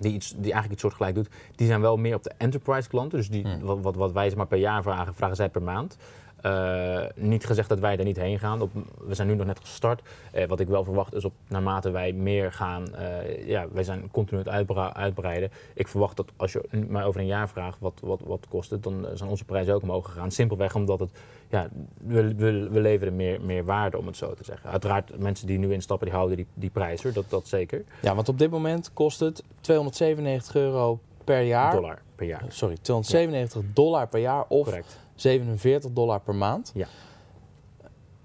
[0.00, 3.18] die, iets, die eigenlijk iets soortgelijk doet, die zijn wel meer op de enterprise klanten.
[3.18, 3.60] Dus die, Hmm.
[3.60, 5.96] wat, wat, wat wij maar per jaar vragen, vragen zij per maand.
[6.40, 8.60] Eh, niet gezegd dat wij daar niet heen gaan.
[8.60, 8.70] Op,
[9.06, 10.02] we zijn nu nog net gestart.
[10.32, 12.94] Eh, wat ik wel verwacht is op naarmate wij meer gaan.
[12.94, 14.48] eh, ja, wij zijn continu het
[14.94, 15.50] uitbreiden.
[15.74, 18.82] Ik verwacht dat als je mij over een jaar vraagt wat, wat, wat kost het,
[18.82, 20.30] dan zijn onze prijzen ook omhoog gegaan.
[20.30, 21.10] Simpelweg omdat het,
[21.48, 21.68] ja,
[22.04, 24.70] we, we, we leveren meer, meer waarde om het zo te zeggen.
[24.70, 27.84] Uiteraard, mensen die nu instappen, die houden die, die prijs hoor, dat, dat zeker.
[28.00, 31.72] Ja, want op dit moment kost het 297 euro per jaar.
[31.72, 32.44] Dollar per jaar.
[32.48, 34.98] Sorry, 297 dollar per jaar of Correct.
[35.20, 36.70] 47 dollar per maand.
[36.74, 36.86] Ja.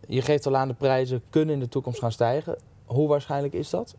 [0.08, 2.58] Je geeft al aan de prijzen kunnen in de toekomst gaan stijgen.
[2.86, 3.96] Hoe waarschijnlijk is dat?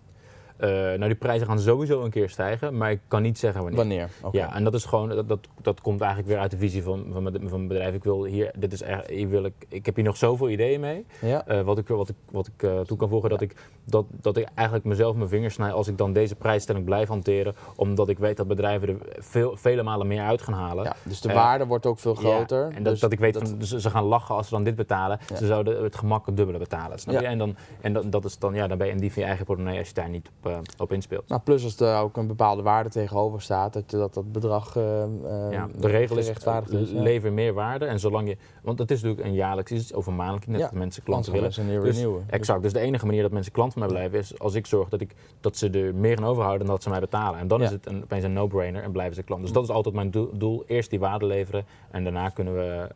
[0.57, 3.79] Eh, nou, die prijzen gaan sowieso een keer stijgen, maar ik kan niet zeggen wanneer.
[3.79, 4.09] Wanneer?
[4.33, 7.07] Ja, en dat is gewoon, dat, dat, dat komt eigenlijk weer uit de visie van,
[7.13, 7.95] van, mijn- van mijn bedrijf.
[7.95, 10.81] Ik wil hier, dit is echt, hier wil ik, ik heb hier nog zoveel ideeën
[10.81, 11.07] mee.
[11.21, 11.47] Ja.
[11.47, 14.37] eh, wat ik, wat ik, wat ik eh, toe kan voegen, dat, ik, dat, dat
[14.37, 17.55] ik eigenlijk mezelf mijn vingers snij als ik dan deze prijsstelling blijf hanteren.
[17.77, 20.85] Omdat ik weet dat bedrijven er veel, vele malen meer uit gaan halen.
[20.85, 22.65] Ja, dus de waarde wordt ook veel groter.
[22.75, 24.77] en dat, dus dat ik weet, van, dus ze gaan lachen als ze dan dit
[24.77, 25.19] betalen.
[25.37, 26.99] Ze zouden het gemak het dubbele betalen.
[26.99, 27.21] Snap Ja.
[27.21, 27.27] je?
[27.27, 29.29] En, dan, en dat, dat is dan, ja, dan ben je een dief van je
[29.29, 31.29] eigen portemonnee als je daar niet op, eh, op inspeelt.
[31.29, 35.03] Nou, plus als er ook een bepaalde waarde tegenover staat, dat dat, dat bedrag eh,
[35.03, 35.09] eh,
[35.51, 36.63] Ja, de regel is, ja.
[36.93, 37.85] lever meer waarde.
[37.85, 40.65] En zolang je, want het is natuurlijk een jaarlijks iets, of een maandelijk, net Ja,
[40.67, 41.49] dat mensen klanten willen.
[41.49, 42.25] Dus, renewen.
[42.27, 44.89] exact, dus de enige manier dat mensen klant van mij blijven is als ik zorg
[44.89, 47.39] dat, ik, dat ze er meer aan overhouden dan dat ze mij betalen.
[47.41, 47.65] En dan Ja.
[47.65, 49.43] is het een, opeens een no-brainer en blijven ze klant.
[49.43, 50.65] Dus dat is altijd mijn doel, doel.
[50.67, 52.89] Eerst die waarde leveren en daarna kunnen we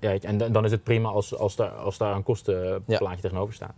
[0.00, 3.74] Ja, en dan- is het prima als, als, daar, als daar een kostenplaatje tegenover staat.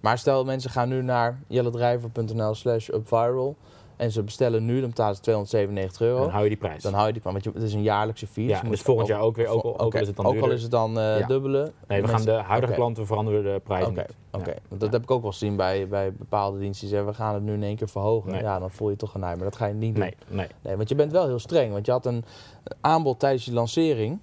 [0.00, 3.56] Maar stel mensen gaan nu naar jelledrijver.nl slash upviral
[3.96, 6.20] en ze bestellen nu, dan betalen ze 297 euro.
[6.20, 6.82] Dan hou je die prijs.
[6.82, 8.44] Dan hou je die van, want het is een jaarlijkse fee.
[8.46, 10.50] Ja, dus moet volgend jaar ook weer, ook, al- ook is het dan ook al
[10.50, 11.26] is het dan eh, Ja.
[11.26, 11.72] dubbele.
[11.88, 14.14] Nee, we gaan de huidige klanten veranderen de prijs Oké, niet.
[14.30, 14.50] oké.
[14.70, 14.76] Ja.
[14.76, 17.42] Dat heb ik ook wel gezien bij, bij bepaalde diensten die zeggen, we gaan het
[17.42, 18.30] nu in één keer verhogen.
[18.32, 18.42] Nee.
[18.42, 20.04] Ja, dan voel je toch een maar dat ga je niet doen.
[20.04, 20.46] Nee, nee.
[20.62, 21.72] Nee, want je bent wel heel streng.
[21.72, 22.24] Want je had een
[22.80, 24.20] aanbod tijdens je lancering.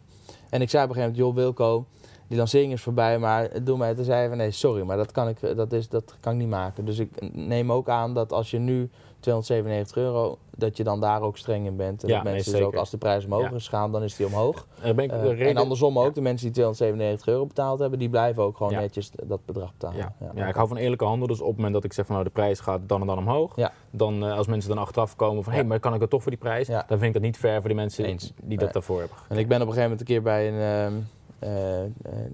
[0.50, 1.86] En ik zei op een gegeven moment, joh Wilco,
[2.28, 3.96] die lancering is voorbij, maar doe mij.
[3.96, 6.50] Toen zei van, nee, sorry, maar dat kan ik, dat is, dat kan ik niet
[6.50, 6.86] maken.
[6.86, 11.22] Dus ik neem ook aan dat als je nu 297 euro, dat je dan daar
[11.22, 12.04] ook streng in bent.
[12.04, 13.56] En Ja, dat nee, mensen dus ook, als de prijs omhoog Ja.
[13.56, 14.68] is gaan, dan is die omhoog.
[14.82, 15.48] Daar ben ik Eh, reden...
[15.48, 18.80] en andersom ook, de mensen die 297 euro betaald hebben, die blijven ook gewoon Ja.
[18.80, 20.14] netjes dat bedrag betalen.
[20.36, 21.28] Ja, ik hou van eerlijke handel.
[21.28, 23.18] Dus op het moment dat ik zeg van nou de prijs gaat dan en dan
[23.18, 23.56] omhoog.
[23.92, 25.66] Dan eh, als mensen dan achteraf komen van hé, Ja.
[25.66, 26.68] maar kan ik het toch voor die prijs?
[26.68, 26.84] Ja.
[26.88, 28.24] Dan vind ik dat niet fair voor die mensen Eens.
[28.36, 28.58] die Nee.
[28.58, 29.18] dat daarvoor hebben.
[29.30, 30.54] En ik ben op een gegeven moment een keer bij een.
[30.54, 30.94] ehm, eh, eh,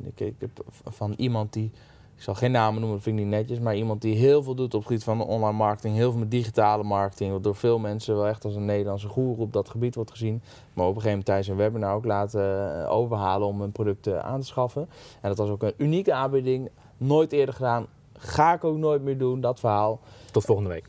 [0.04, 0.50] ik, ik heb
[0.84, 1.72] van iemand die.
[2.16, 3.60] Ik zal geen namen noemen, dat vind ik niet netjes.
[3.60, 5.96] Maar iemand die heel veel doet op het gebied van online marketing.
[5.96, 7.32] Heel veel met digitale marketing.
[7.32, 10.42] Wat door veel mensen wel echt als een Nederlandse goeroe op dat gebied wordt gezien.
[10.74, 14.08] Maar op een gegeven moment tijdens een webinar ook laten eh, overhalen om een product
[14.08, 14.90] eh, aan te schaffen.
[15.22, 16.70] En dat was ook een unieke aanbieding.
[16.98, 17.86] Nooit eerder gedaan.
[18.18, 20.00] Ga ik ook nooit meer doen, dat verhaal.
[20.32, 20.86] Tot volgende week.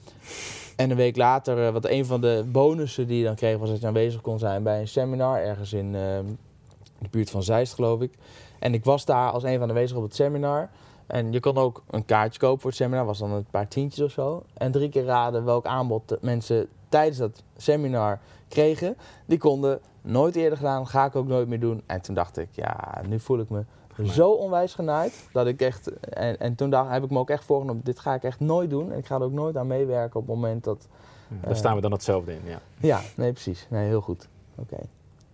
[0.76, 3.68] En een week later, eh, wat een van de bonussen die je dan kreeg, was
[3.68, 6.18] dat je aanwezig kon zijn bij een seminar ergens in eh,
[7.05, 8.14] de buurt van Zeist, geloof ik.
[8.59, 10.68] En ik was daar als een van de aanwezigen op het seminar.
[11.07, 14.05] En je kon ook een kaartje kopen voor het seminar, was dan een paar tientjes
[14.05, 14.42] of zo.
[14.55, 18.96] En drie keer raden welk aanbod de mensen tijdens dat seminar kregen.
[19.26, 21.82] Die konden nooit eerder gedaan, ga ik ook nooit meer doen.
[21.86, 23.64] En toen dacht ik, ja, nu voel ik me
[24.05, 25.28] zo onwijs genaaid.
[25.32, 28.14] Dat ik echt, en, en toen dacht, heb ik me ook echt voorgenomen, dit ga
[28.14, 28.92] ik echt nooit doen.
[28.92, 30.88] En ik ga er ook nooit aan meewerken op het moment dat
[31.40, 31.57] Daar Eh.
[31.57, 32.40] staan we dan hetzelfde in.
[32.44, 32.61] Ja.
[32.80, 33.66] ja, nee, precies.
[33.70, 34.28] Nee, heel goed.
[34.55, 34.76] Oké.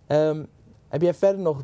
[0.07, 0.43] Ehm,
[0.91, 1.61] heb jij verder nog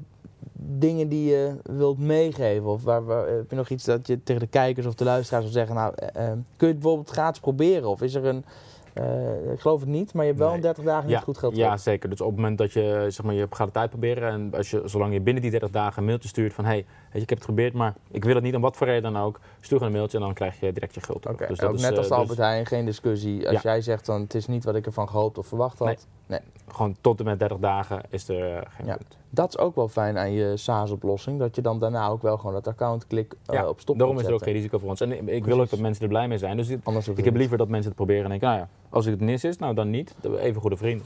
[0.60, 2.68] dingen die je wilt meegeven?
[2.70, 5.44] Of waar, waar- heb je nog iets dat je tegen de kijkers of de luisteraars
[5.44, 5.76] wil zeggen?
[5.76, 7.90] Nou, eh, eh, kun je het bijvoorbeeld gratis proberen?
[7.90, 8.46] Of is er een,
[8.94, 10.58] eh, ik geloof het niet, maar je hebt wel Nee.
[10.58, 11.80] een 30 dagen Ja, niet goed geld ja, terug.
[11.82, 12.10] zeker.
[12.10, 14.82] Dus op het moment dat je, zeg maar, je gaat het uitproberen en als je,
[14.86, 16.86] zolang je binnen die 30 dagen een mailtje stuurt van hé, hey,
[17.18, 19.22] je, ik heb het geprobeerd, maar ik wil het niet om wat voor reden dan
[19.22, 21.38] ook, stuur gewoon een mailtje en dan krijg je direct je geld terug.
[21.38, 23.48] Dus dat ook is, net eh, als dus Albert Heijn, geen discussie.
[23.50, 23.72] Als Ja.
[23.72, 26.08] jij zegt dan het is niet wat ik ervan gehoopt of verwacht had.
[26.26, 26.40] Nee.
[26.68, 28.96] gewoon tot en met 30 dagen is er eh, geen Ja.
[28.96, 29.18] punt.
[29.30, 31.40] Dat is ook wel fijn aan je SaaS-oplossing.
[31.40, 34.20] Dat je dan daarna ook wel gewoon dat account klik eh, Ja, op stop Daarom
[34.20, 35.02] is er ook geen risico voor ons.
[35.02, 36.58] En ik, wil ook dat mensen er blij mee zijn.
[36.58, 39.44] Dus ik, heb liever dat mensen het proberen en denken, nou ja, als het mis
[39.44, 40.16] is, nou dan niet.
[40.40, 41.06] Even goede vrienden.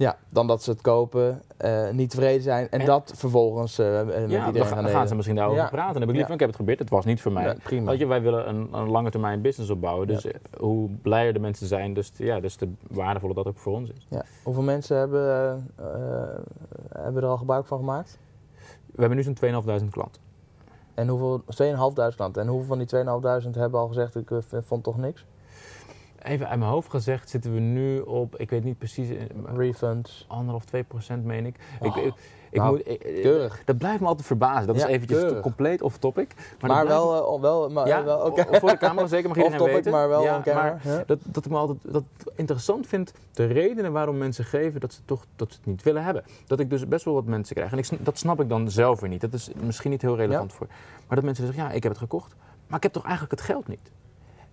[0.00, 3.86] Ja, dan dat ze het kopen, eh, niet tevreden zijn en, En- dat vervolgens met
[3.86, 5.68] Ja, dan, iedereen gaan ze misschien daarover Ja.
[5.68, 5.92] praten.
[5.92, 6.16] Dan heb ik Ja.
[6.16, 7.54] liever, ik heb het geprobeerd, het was niet voor mij.
[7.62, 7.90] Prima.
[7.90, 10.06] Weet je, wij willen een, een lange termijn business opbouwen.
[10.06, 10.26] Dus
[10.58, 14.06] hoe blijer de mensen zijn, dus, ja, dus de waardevoller dat ook voor ons is.
[14.08, 14.24] Ja.
[14.42, 15.22] Hoeveel mensen hebben,
[16.98, 18.18] hebben er al gebruik van gemaakt?
[18.86, 20.22] We hebben nu zo'n 2.500 klanten.
[20.94, 22.42] En hoeveel, 2.500 klanten.
[22.42, 24.30] En hoeveel van die 2.500 hebben al gezegd, ik
[24.62, 25.26] vond toch niks?
[26.22, 29.16] Even uit mijn hoofd gezegd zitten we nu op, ik weet niet precies, eh,
[29.54, 30.24] Refunds.
[30.28, 31.56] anderhalf, 2 procent meen ik.
[31.80, 32.12] Oh, ik, ik,
[32.50, 33.62] ik nou, moet, ik- ik- keurig.
[33.64, 34.66] Dat blijft me altijd verbazen.
[34.66, 35.40] Dat Ja, is eventjes keurig.
[35.40, 36.34] compleet off topic.
[36.60, 39.74] Maar, Maar, wel, eh, wel, maar, Ja, wel voor de camera zeker mag iedereen topic,
[39.74, 39.92] weten.
[39.92, 42.04] maar wel ja, maar dat, dat ik me altijd dat
[42.34, 46.04] interessant vind, de redenen waarom mensen geven dat ze, toch, dat ze het niet willen
[46.04, 46.24] hebben.
[46.46, 47.72] Dat ik dus best wel wat mensen krijg.
[47.72, 49.20] En ik, dat snap ik dan zelf weer niet.
[49.20, 50.66] Dat is misschien niet heel relevant voor.
[51.06, 52.34] Maar dat mensen zeggen, ja, ik heb het gekocht,
[52.66, 53.90] maar ik heb toch eigenlijk het geld niet.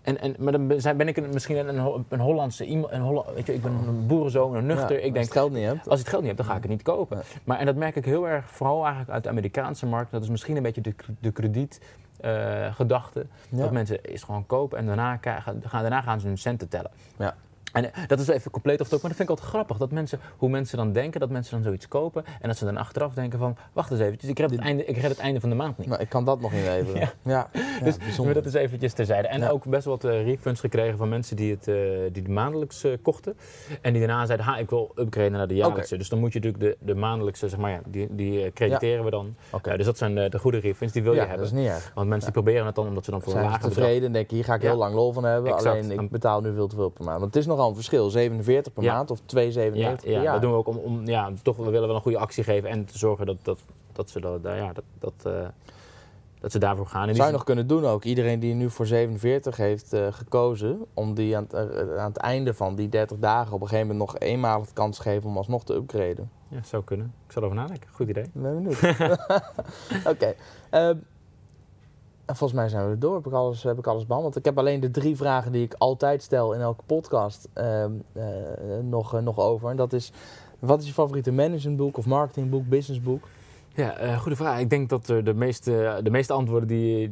[0.07, 3.23] En, en, maar dan ben ik een, misschien een, een, een Hollandse iemand, een Holla,
[3.35, 4.91] weet je, ik ben een boerenzoon, een nuchter.
[4.91, 5.89] Ja, ik als denk, je het geld niet hebt.
[5.89, 7.21] als ik het geld niet heb, dan ga ik het niet kopen.
[7.43, 10.11] Maar, en dat merk ik heel erg, vooral eigenlijk uit de Amerikaanse markt.
[10.11, 13.25] Dat is misschien een beetje de, de kredietgedachte.
[13.49, 13.57] Ja.
[13.57, 16.91] Dat mensen eerst gewoon kopen en daarna, gaan, daarna gaan ze hun centen tellen.
[17.17, 17.35] Ja.
[17.78, 19.78] En eh, dat is even compleet of maar dat vind ik altijd grappig.
[19.78, 22.23] Dat mensen, hoe mensen dan denken, dat mensen dan zoiets kopen.
[22.41, 24.97] En dat ze dan achteraf denken van, wacht eens eventjes, ik red het einde, ik
[24.97, 25.88] red het einde van de maand niet.
[25.88, 26.95] Maar ik kan dat nog inleveren.
[27.07, 27.49] Ja, ja.
[27.84, 29.28] ja Dus maar dat is eventjes terzijde.
[29.28, 29.49] En Ja.
[29.49, 31.75] ook best wel wat eh, refunds gekregen van mensen die het, eh,
[32.11, 33.38] die maandelijks kochten.
[33.82, 35.97] En die daarna zeiden, ha, ik wil upgraden naar de jaarlijkse.
[35.97, 39.09] Dus dan moet je natuurlijk de, de maandelijkse, zeg maar ja, die, die crediteren we
[39.09, 39.36] dan.
[39.61, 41.38] Dus dat zijn de goede refunds, die wil je hebben.
[41.38, 41.91] dat is niet erg.
[41.95, 43.84] Want mensen die proberen het dan omdat ze dan voor een Zijn lager bedrag...
[43.84, 45.53] tevreden en denken, hier ga ik heel lang lol van hebben.
[45.53, 45.84] Exact.
[45.84, 47.19] Alleen ik betaal nu veel te veel per maand.
[47.19, 48.09] Want het is nogal een verschil.
[48.09, 48.93] 47 per Ja.
[48.93, 50.34] maand of 2,97 Ja, per ja jaar.
[50.34, 52.70] dat doen we ook om, om ja, toch, we willen wel een goede actie geven
[52.70, 53.59] en te zorgen dat, dat,
[53.91, 55.47] dat ze dat, ja, dat, dat, eh,
[56.39, 57.07] dat ze daarvoor gaan.
[57.09, 58.03] En Zou je nog kunnen doen ook.
[58.03, 62.18] Iedereen die nu voor 47 heeft eh, gekozen, om die aan het, eh, aan het
[62.18, 65.30] einde van die 30 dagen op een gegeven moment nog eenmalig de kans te geven
[65.30, 66.32] om alsnog te upgraden.
[66.47, 67.13] Ja, zou kunnen.
[67.26, 67.89] Ik zal erover nadenken.
[67.93, 68.26] Goed idee.
[68.34, 68.82] Ben benieuwd.
[70.13, 70.34] Oké.
[70.70, 71.05] en
[72.36, 73.15] volgens mij zijn we er door.
[73.15, 74.36] Heb ik, alles, heb ik alles behandeld.
[74.36, 78.23] Ik heb alleen de drie vragen die ik altijd stel in elke podcast ehm, eh,
[78.82, 79.69] nog, eh, nog over.
[79.69, 80.11] En dat is,
[80.59, 83.28] wat is je favoriete managementboek of marketingboek, businessboek?
[83.73, 84.59] Ja, eh, goede vraag.
[84.59, 87.11] Ik denk dat de meeste, de meeste antwoorden die,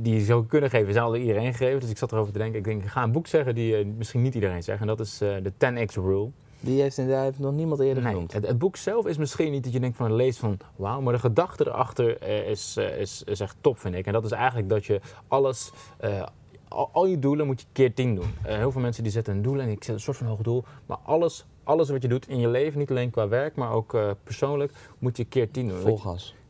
[0.00, 1.80] die je zou kunnen geven, zijn al iedereen gegeven.
[1.80, 2.58] Dus ik zat erover te denken.
[2.58, 4.80] Ik denk, ik ga een boek zeggen die misschien niet iedereen zegt.
[4.80, 6.30] En dat is de 10x Rule.
[6.62, 8.32] Die heeft inderdaad nog niemand eerder Nee, genoemd.
[8.32, 11.12] het, het boek zelf is misschien niet dat je denkt van lees van wauw, maar
[11.12, 14.06] de gedachte erachter eh, is, eh, is, is echt top, vind ik.
[14.06, 16.22] En dat is eigenlijk dat je alles, eh,
[16.68, 18.34] al, al je doelen moet je keer tien doen.
[18.42, 20.64] Heel veel mensen die zetten een doel en ik zet een soort van hoog doel,
[20.86, 23.96] maar alles, alles wat je doet in je leven, niet alleen qua werk, maar ook
[24.24, 25.76] persoonlijk, moet je keer tien doen.
[25.76, 25.84] Weet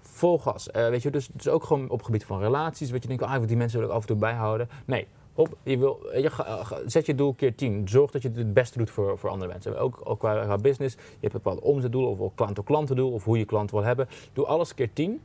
[0.00, 0.68] Vol gas.
[0.72, 3.46] weet je, dus, dus ook gewoon op het gebied van relaties, wat je denkt, ah,
[3.46, 4.68] die mensen wil ik af en toe bijhouden.
[4.84, 5.06] Nee.
[5.34, 7.88] Hop, je wil, je, ga- zet je doel keer 10.
[7.88, 9.78] Zorg dat je het beste doet voor, voor andere mensen.
[9.78, 10.94] Ook, ook qua, business.
[10.94, 14.08] Je hebt een bepaald omzetdoel of wel klant-to-klantendoel of hoe je klant wil hebben.
[14.32, 15.20] Doe alles keer 10.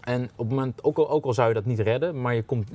[0.00, 2.42] En op het moment, ook al, ook al zou je dat niet redden, maar je,
[2.42, 2.68] komt,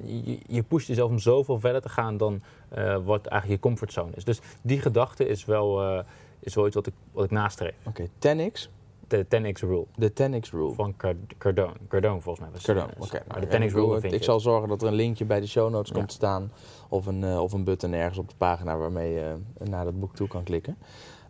[0.47, 4.23] je, pusht jezelf om zoveel verder te gaan dan eh, wat eigenlijk je comfortzone is.
[4.23, 6.03] Dus die gedachte is wel, eh,
[6.39, 7.73] is wel iets wat ik, wat ik nastreef.
[7.83, 8.69] Oké, 10x.
[9.07, 10.73] De 10x rule De 10x rule.
[10.73, 11.73] van Card- Cardone.
[11.87, 12.75] Cardone volgens mij was het.
[12.77, 13.23] Cardone, oké.
[13.27, 14.25] Maar de Nou, 10x ik rule bedoel, vind Ik je.
[14.25, 16.51] zal zorgen dat er een linkje bij de show notes komt te staan.
[16.89, 20.15] Of een, eh, of een button ergens op de pagina waarmee je naar dat boek
[20.15, 20.77] toe kan klikken.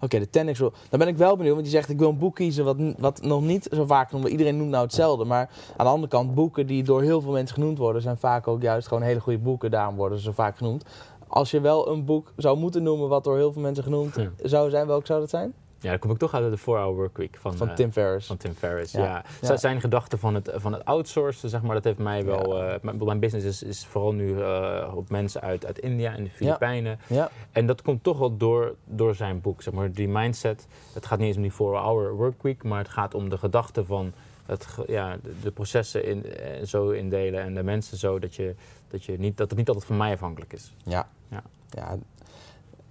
[0.02, 0.72] Oké, de 10x rule.
[0.90, 3.22] Dan ben ik wel benieuwd, want je zegt ik wil een boek kiezen wat, wat
[3.22, 4.32] nog niet zo vaak genoemd wordt.
[4.40, 5.26] Iedereen noemt nou hetzelfde.
[5.26, 8.48] Maar aan de andere kant, boeken die door heel veel mensen genoemd worden, zijn vaak
[8.48, 9.72] ook juist gewoon hele goede boeken.
[9.72, 10.86] Daarom worden ze zo vaak genoemd.
[11.28, 14.30] Als je wel een boek zou moeten noemen wat door heel veel mensen genoemd Ja.
[14.44, 15.54] zou zijn, welk zou dat zijn?
[15.80, 18.28] Ja, dan kom ik toch uit de 4-hour workweek van, Van eh, Tim Ferriss.
[18.28, 18.92] van Tim Ferriss.
[18.94, 19.04] Ja.
[19.04, 19.24] Ja.
[19.42, 19.56] Ja.
[19.56, 22.58] Z- Zijn gedachte van het, van het outsourcen, zeg maar, dat heeft mij wel...
[22.58, 22.74] Ja.
[22.74, 26.24] eh, mijn, mijn business is, is vooral nu eh, op mensen uit, uit India en
[26.24, 27.00] de Filipijnen.
[27.08, 29.92] Ja, En dat komt toch wel door, door zijn boek, zeg maar.
[29.92, 33.38] Die mindset, het gaat niet eens om die 4-hour workweek, maar het gaat om de
[33.38, 34.14] gedachte van...
[34.46, 36.26] Het, ja, de, de processen in,
[36.68, 38.56] zo indelen en de mensen zo dat, je,
[38.88, 40.74] dat, je niet, dat het niet altijd van mij afhankelijk is.
[40.84, 41.08] Ja.
[41.30, 41.44] Ja.
[41.70, 41.98] ja.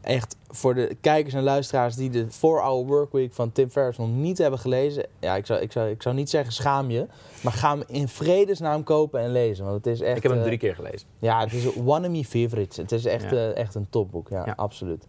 [0.04, 4.38] Echt, voor de kijkers en luisteraars die de 4-Hour Workweek van Tim Ferriss nog niet
[4.38, 5.06] hebben gelezen.
[5.20, 7.06] Ja, ik zou, ik, zou, ik zou niet zeggen schaam je.
[7.42, 9.64] Maar ga hem in vredesnaam kopen en lezen.
[9.64, 10.16] Want het is echt...
[10.16, 11.08] ik heb hem eh, drie keer gelezen.
[11.18, 12.76] Ja, het is one of my favorites.
[12.76, 13.36] Het is echt, Ja.
[13.36, 14.28] eh, echt een topboek.
[14.28, 14.52] Ja, Ja.
[14.56, 15.06] absoluut.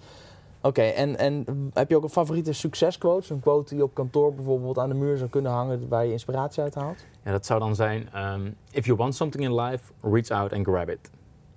[0.62, 3.34] Oké, en, en heb je ook een favoriete succesquote?
[3.34, 5.88] Een quote die je op kantoor bijvoorbeeld aan de muur zou kunnen hangen...
[5.90, 7.06] waar je inspiratie uit haalt?
[7.24, 10.68] Ja, dat zou dan zijn: ehm, If you want something in life, reach out and
[10.68, 11.10] grab it.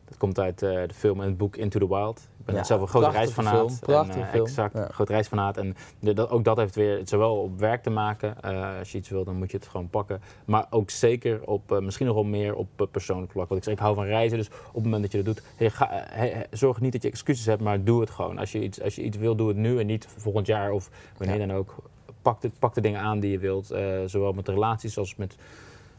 [0.09, 2.29] Dat komt uit eh, de film en het boek Into the Wild.
[2.39, 3.81] Ik ben Ja, zelf een grote prachtige reisfanaat.
[3.81, 4.89] prachtige en, eh, film, Exact, ja.
[4.91, 5.57] groot reisfanaat.
[5.57, 8.43] En de, dat, ook dat heeft weer zowel op werk te maken.
[8.43, 10.21] eh, als je iets wil, dan moet je het gewoon pakken.
[10.45, 13.49] Maar ook zeker op, misschien nog wel meer op persoonlijk vlak.
[13.49, 14.39] Want ik zeg, ik hou van reizen.
[14.39, 17.03] Dus op het moment dat je dat doet, hey, ga, hey, hey, zorg niet dat
[17.03, 18.39] je excuses hebt, maar doe het gewoon.
[18.39, 20.91] Als je iets, als je iets wil, doe het nu en niet volgend jaar of
[21.17, 21.47] wanneer Ja.
[21.47, 21.75] dan ook.
[22.23, 23.67] Pak de, pak de dingen aan die je wilt.
[24.07, 25.37] zowel met relaties als met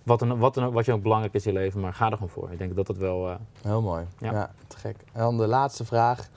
[0.10, 2.14] wat, dan, wat, ook- wat je ook belangrijk is in je leven, maar ga er
[2.14, 2.52] gewoon voor.
[2.52, 3.30] Ik denk dat dat wel.
[3.30, 4.06] eh, Heel mooi.
[4.18, 4.52] Ja, Ja.
[4.68, 4.96] te gek.
[5.14, 6.28] En dan de laatste vraag.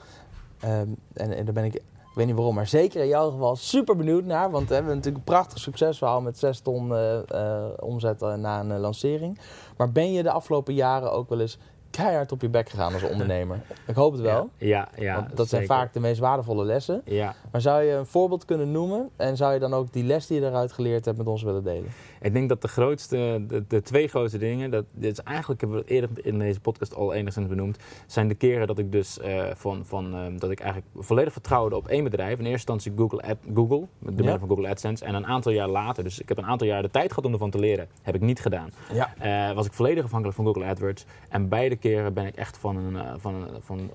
[0.59, 1.81] Ehm, en, en daar ben ik, ik
[2.15, 4.51] weet niet waarom, maar zeker in jouw geval super benieuwd naar.
[4.51, 8.79] Want we hebben natuurlijk een prachtig succesverhaal met 6 ton eh, eh, omzet na een
[8.79, 9.39] lancering.
[9.77, 11.57] Maar ben je de afgelopen jaren ook wel eens
[11.89, 13.61] keihard op je bek gegaan als ondernemer?
[13.87, 14.49] Ik hoop het wel.
[14.57, 17.01] Ja, ja, ja want dat zijn vaak de meest waardevolle lessen.
[17.05, 19.09] Ja, Maar zou je een voorbeeld kunnen noemen?
[19.15, 21.63] En zou je dan ook die les die je eruit geleerd hebt met ons willen
[21.63, 21.89] delen?
[22.23, 25.77] Ik denk dat de grootste, de, de twee grootste dingen, dat dit is eigenlijk hebben
[25.77, 29.19] we het eerder in deze podcast al enigszins benoemd, zijn de keren dat ik dus
[29.19, 32.31] eh, van, van eh, dat ik eigenlijk volledig vertrouwde op één bedrijf.
[32.39, 34.39] In eerste instantie Google, Ad, Google met de middel Ja.
[34.39, 35.05] van Google AdSense.
[35.05, 37.33] En een aantal jaar later, dus ik heb een aantal jaar de tijd gehad om
[37.33, 38.69] ervan te leren, heb ik niet gedaan.
[38.93, 39.13] Ja.
[39.49, 41.05] Eh, was ik volledig afhankelijk van Google AdWords.
[41.29, 43.89] En beide keren ben ik echt van een, eh, van een, van,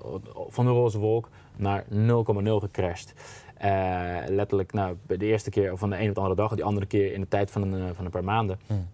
[0.49, 3.13] van een roze wolk naar 0,0 gecrashed.
[3.59, 6.63] Eh, letterlijk, nou, bij de eerste keer van de een op de andere dag, die
[6.63, 8.59] andere keer in de tijd van een, eh, van een paar maanden.
[8.67, 8.87] Hmm.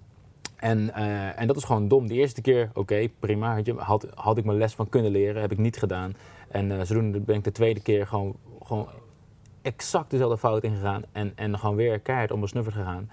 [0.55, 2.07] En, eh, en dat is gewoon dom.
[2.07, 3.59] De eerste keer, oké, prima.
[3.63, 6.15] Je, had, had ik mijn les van kunnen leren, heb ik niet gedaan.
[6.47, 8.87] En eh, zodoende ben ik de tweede keer gewoon, gewoon
[9.61, 11.03] exact dezelfde fout ingegaan.
[11.11, 13.09] En, en gewoon weer keihard onbesnufferd gegaan.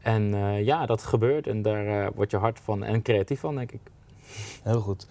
[0.00, 0.24] En
[0.64, 1.46] ja, dat gebeurt.
[1.46, 3.80] En daar word je hard van en creatief van, denk ik.
[4.62, 5.06] Heel goed.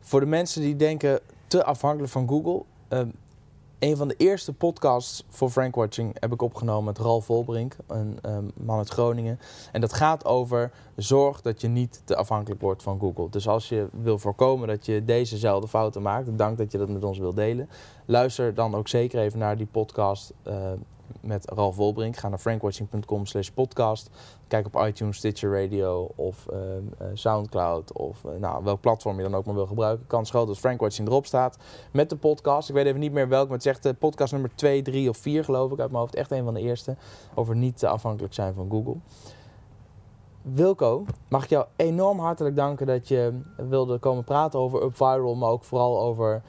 [0.00, 2.62] Voor de mensen die denken te afhankelijk van Google.
[3.80, 7.76] Ehm, een van de eerste podcasts voor Frank Watching heb ik opgenomen met Ralf Volbrink,
[7.86, 9.38] een ehm, man uit Groningen.
[9.72, 13.28] En dat gaat over zorg dat je niet te afhankelijk wordt van Google.
[13.30, 17.04] Dus als je wil voorkomen dat je dezezelfde fouten maakt, dank dat je dat met
[17.04, 17.68] ons wilt delen.
[18.06, 20.72] Luister dan ook zeker even naar die podcast eh,
[21.20, 22.16] met Ralf Volbrink.
[22.16, 24.10] Ga naar frankwatching.com slash podcast.
[24.48, 26.60] Kijk op iTunes, Stitcher Radio of ehm,
[26.98, 30.06] eh, Soundcloud of eh, nou, welk platform je dan ook maar wil gebruiken.
[30.06, 31.58] Kans groot dat Frank Watching erop staat
[31.92, 32.68] met de podcast.
[32.68, 35.08] Ik weet even niet meer welk, maar het is echt eh, podcast nummer 2, 3
[35.08, 36.14] of 4 geloof ik uit mijn hoofd.
[36.14, 36.96] Echt een van de eerste
[37.34, 38.96] over niet afhankelijk zijn van Google.
[40.42, 45.50] Wilco, mag ik jou enorm hartelijk danken dat je wilde komen praten over UpViral, maar
[45.50, 46.42] ook vooral over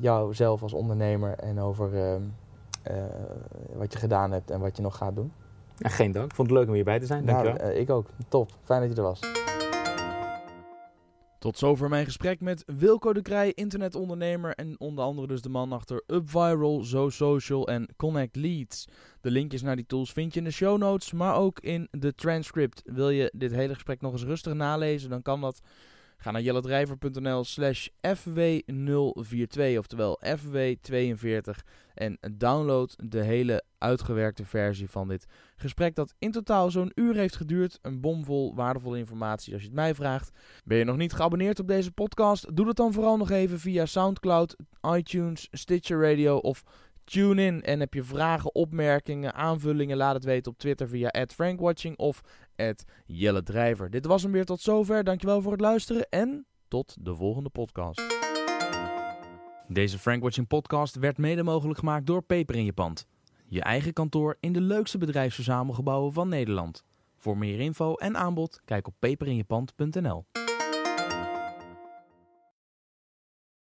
[0.00, 2.20] jouzelf als ondernemer en over
[2.86, 3.04] eh,
[3.74, 5.32] wat je gedaan hebt en wat je nog gaat doen.
[5.78, 6.30] Ja, geen dank.
[6.30, 7.24] Ik vond het leuk om hierbij te zijn.
[7.24, 7.70] Nou, Dankjewel.
[7.72, 8.06] eh, ik ook.
[8.28, 8.50] Top.
[8.64, 9.20] Fijn dat je er was.
[11.38, 15.72] Tot zover mijn gesprek met Wilco de Krij, internetondernemer en onder andere dus de man
[15.72, 18.88] achter UpViral, Zo Social en Connect Leads.
[19.20, 22.14] De linkjes naar die tools vind je in de show notes, maar ook in de
[22.14, 22.82] transcript.
[22.84, 25.60] Wil je dit hele gesprek nog eens rustig nalezen, dan kan dat.
[26.16, 31.40] Ga naar jelledrijver.nl slash fw042, oftewel fw42
[31.94, 37.36] en download de hele uitgewerkte versie van dit gesprek dat in totaal zo'n uur heeft
[37.36, 37.78] geduurd.
[37.82, 40.30] Een bomvol waardevolle informatie als je het mij vraagt.
[40.64, 42.56] Ben je nog niet geabonneerd op deze podcast?
[42.56, 44.56] Doe dat dan vooral nog even via Soundcloud,
[44.96, 46.62] iTunes, Stitcher Radio of
[47.04, 47.62] TuneIn.
[47.62, 49.96] En heb je vragen, opmerkingen, aanvullingen?
[49.96, 52.20] Laat het weten op Twitter via @frankwatching of
[53.06, 53.90] @jelledrijver.
[53.90, 55.04] Dit was hem weer tot zover.
[55.04, 58.02] Dankjewel voor het luisteren en tot de volgende podcast.
[59.68, 63.06] Deze Frankwatching podcast werd mede mogelijk gemaakt door Peper in je pand.
[63.48, 66.84] Je eigen kantoor in de leukste bedrijfsverzamelgebouwen van Nederland.
[67.18, 70.24] Voor meer info en aanbod kijk op peperinjepand.nl.